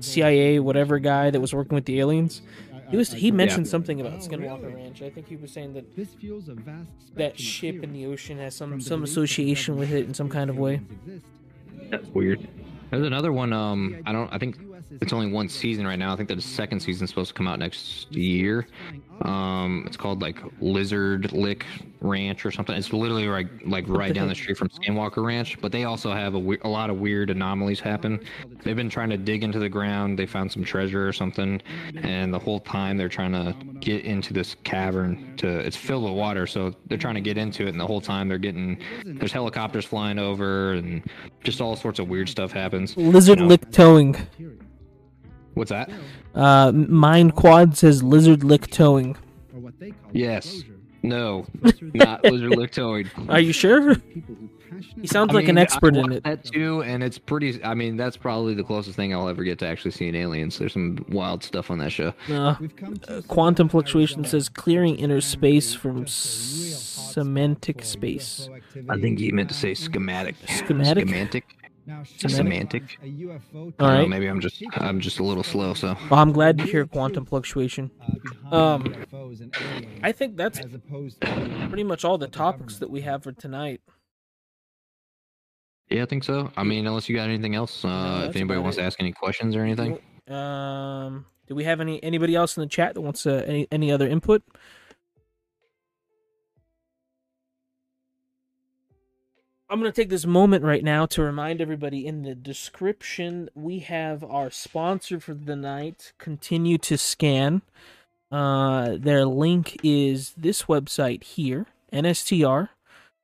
[0.00, 2.42] CIA whatever guy that was working with the aliens.
[2.90, 5.02] He was he mentioned something about Skinwalker Ranch.
[5.02, 8.38] I think he was saying that This fuels a vast that ship in the ocean
[8.38, 10.80] has some some association with it in some kind of way.
[11.90, 12.48] That's weird.
[12.90, 13.52] There's another one.
[13.52, 14.32] Um, I don't.
[14.32, 14.56] I think
[15.00, 16.12] it's only one season right now.
[16.12, 18.66] I think that the second season's supposed to come out next year.
[19.22, 21.66] Um, it's called like Lizard Lick
[22.00, 22.74] Ranch or something.
[22.76, 25.60] It's literally right, like right down the street from Skinwalker Ranch.
[25.60, 28.20] But they also have a, we- a lot of weird anomalies happen.
[28.62, 30.18] They've been trying to dig into the ground.
[30.18, 31.60] They found some treasure or something,
[32.02, 35.36] and the whole time they're trying to get into this cavern.
[35.38, 38.00] To it's filled with water, so they're trying to get into it, and the whole
[38.00, 41.02] time they're getting there's helicopters flying over, and
[41.42, 42.96] just all sorts of weird stuff happens.
[42.96, 44.14] Lizard You know, lick towing.
[45.58, 45.90] What's that?
[46.34, 49.16] Uh, Mind Quad says lizard lick towing.
[50.12, 50.62] Yes.
[51.02, 51.46] No.
[51.94, 53.10] Not lizard lick towing.
[53.28, 53.96] Are you sure?
[55.00, 56.24] He sounds I like an expert I in it.
[56.24, 57.62] That too, and it's pretty.
[57.64, 60.58] I mean, that's probably the closest thing I'll ever get to actually seeing aliens.
[60.58, 62.12] There's some wild stuff on that show.
[62.28, 62.54] Uh,
[63.08, 66.12] uh, quantum fluctuation says clearing inner space from s-
[67.12, 68.48] semantic space.
[68.88, 70.36] I think he meant to say schematic.
[70.48, 71.08] Schematic?
[71.08, 71.44] Semantic.
[71.88, 72.30] Semantic?
[72.30, 72.98] Semantic.
[73.80, 75.74] All I don't know, maybe I'm just I'm just a little slow.
[75.74, 77.90] So Well, I'm glad to hear quantum fluctuation.
[78.50, 78.94] Um,
[80.02, 80.60] I think that's
[81.68, 83.80] pretty much all the topics that we have for tonight.
[85.90, 86.50] yeah, I think so.
[86.56, 88.80] I mean, unless you got anything else, uh, that's if anybody wants it.
[88.80, 89.98] to ask any questions or anything.
[90.28, 93.90] Um, do we have any anybody else in the chat that wants uh, any any
[93.90, 94.42] other input?
[99.70, 103.80] I'm going to take this moment right now to remind everybody in the description we
[103.80, 107.60] have our sponsor for the night, Continue to Scan.
[108.32, 112.70] Uh, their link is this website here, NSTR.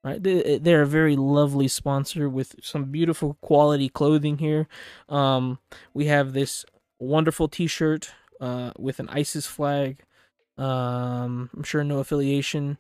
[0.03, 4.69] Right, They- they're a very lovely sponsor with some beautiful quality clothing here.
[5.09, 5.61] Um,
[5.95, 6.67] we have this
[6.99, 10.03] wonderful T-shirt uh, with an ISIS flag.
[10.59, 12.77] Um, I'm sure no affiliation.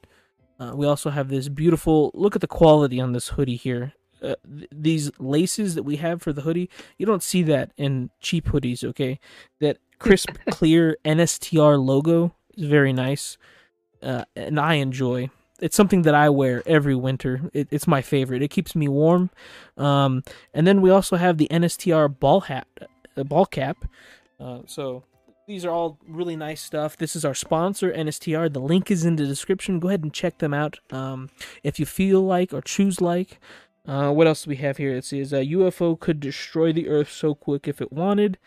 [0.59, 2.11] Uh, we also have this beautiful.
[2.15, 3.93] Look at the quality on this hoodie here.
[4.23, 8.11] Uh, th- these laces that we have for the hoodie, you don't see that in
[8.21, 8.85] cheap hoodies.
[8.85, 9.19] Okay,
[9.61, 13.37] that crisp, clear NSTR logo is very nice,
[14.03, 15.31] uh, and I enjoy.
[15.61, 17.51] It's something that I wear every winter.
[17.53, 18.43] It, it's my favorite.
[18.43, 19.31] It keeps me warm.
[19.77, 22.67] Um, and then we also have the NSTR ball hat,
[23.15, 23.85] the ball cap.
[24.39, 25.05] Uh, so
[25.47, 26.97] these are all really nice stuff.
[26.97, 28.53] This is our sponsor, NSTR.
[28.53, 29.79] The link is in the description.
[29.79, 31.31] Go ahead and check them out um,
[31.63, 33.39] if you feel like or choose like.
[33.87, 34.95] Uh, what else do we have here?
[34.97, 38.39] It says a UFO could destroy the Earth so quick if it wanted.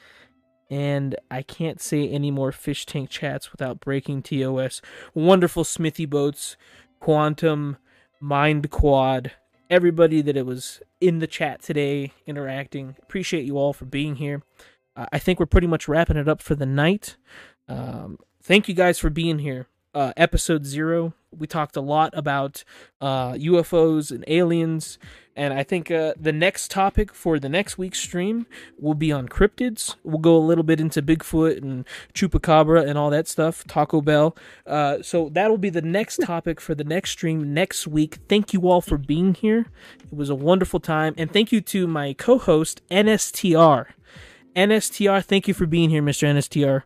[0.70, 4.82] And I can't say any more fish tank chats without breaking TOS.
[5.14, 6.58] Wonderful Smithy boats,
[7.00, 7.78] Quantum,
[8.20, 9.32] Mind Quad,
[9.70, 12.96] everybody that it was in the chat today interacting.
[13.04, 14.42] Appreciate you all for being here.
[15.12, 17.18] I think we're pretty much wrapping it up for the night.
[17.68, 19.68] Um, thank you guys for being here.
[19.94, 22.64] Uh, episode zero, we talked a lot about
[23.02, 25.00] uh, UFOs and aliens,
[25.36, 28.46] and I think uh, the next topic for the next week's stream
[28.78, 29.96] will be on cryptids.
[30.04, 31.84] We'll go a little bit into Bigfoot and
[32.14, 34.36] Chupacabra and all that stuff, Taco Bell.
[34.68, 38.20] Uh, so that'll be the next topic for the next stream next week.
[38.30, 39.66] Thank you all for being here.
[40.12, 43.88] It was a wonderful time, and thank you to my co-host NSTR.
[44.58, 46.28] NSTR, thank you for being here, Mr.
[46.28, 46.82] NSTR.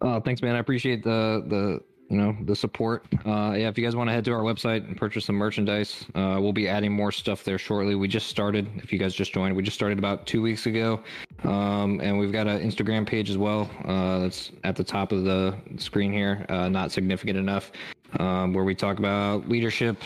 [0.00, 0.56] Oh, thanks, man.
[0.56, 3.04] I appreciate the the you know the support.
[3.26, 6.06] Uh, yeah, if you guys want to head to our website and purchase some merchandise,
[6.14, 7.94] uh, we'll be adding more stuff there shortly.
[7.94, 8.68] We just started.
[8.76, 11.00] If you guys just joined, we just started about two weeks ago,
[11.44, 13.70] um, and we've got an Instagram page as well.
[13.84, 16.46] Uh, that's at the top of the screen here.
[16.48, 17.70] Uh, not significant enough,
[18.18, 19.98] um, where we talk about leadership.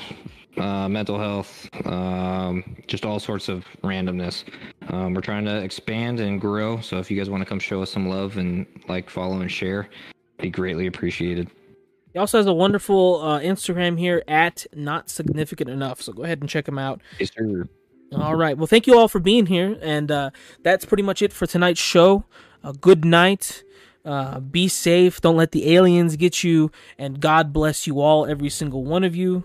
[0.56, 4.44] Uh, mental health, um, just all sorts of randomness.
[4.88, 6.80] Um, we're trying to expand and grow.
[6.80, 9.52] So if you guys want to come show us some love and like, follow, and
[9.52, 9.90] share,
[10.38, 11.50] be greatly appreciated.
[12.14, 16.00] He also has a wonderful uh, Instagram here at Not Significant Enough.
[16.00, 17.02] So go ahead and check him out.
[17.18, 17.68] Yes, sir.
[18.12, 18.56] All right.
[18.56, 20.30] Well, thank you all for being here, and uh,
[20.62, 22.24] that's pretty much it for tonight's show.
[22.64, 23.62] A good night.
[24.06, 25.20] Uh, be safe.
[25.20, 26.70] Don't let the aliens get you.
[26.96, 29.44] And God bless you all, every single one of you.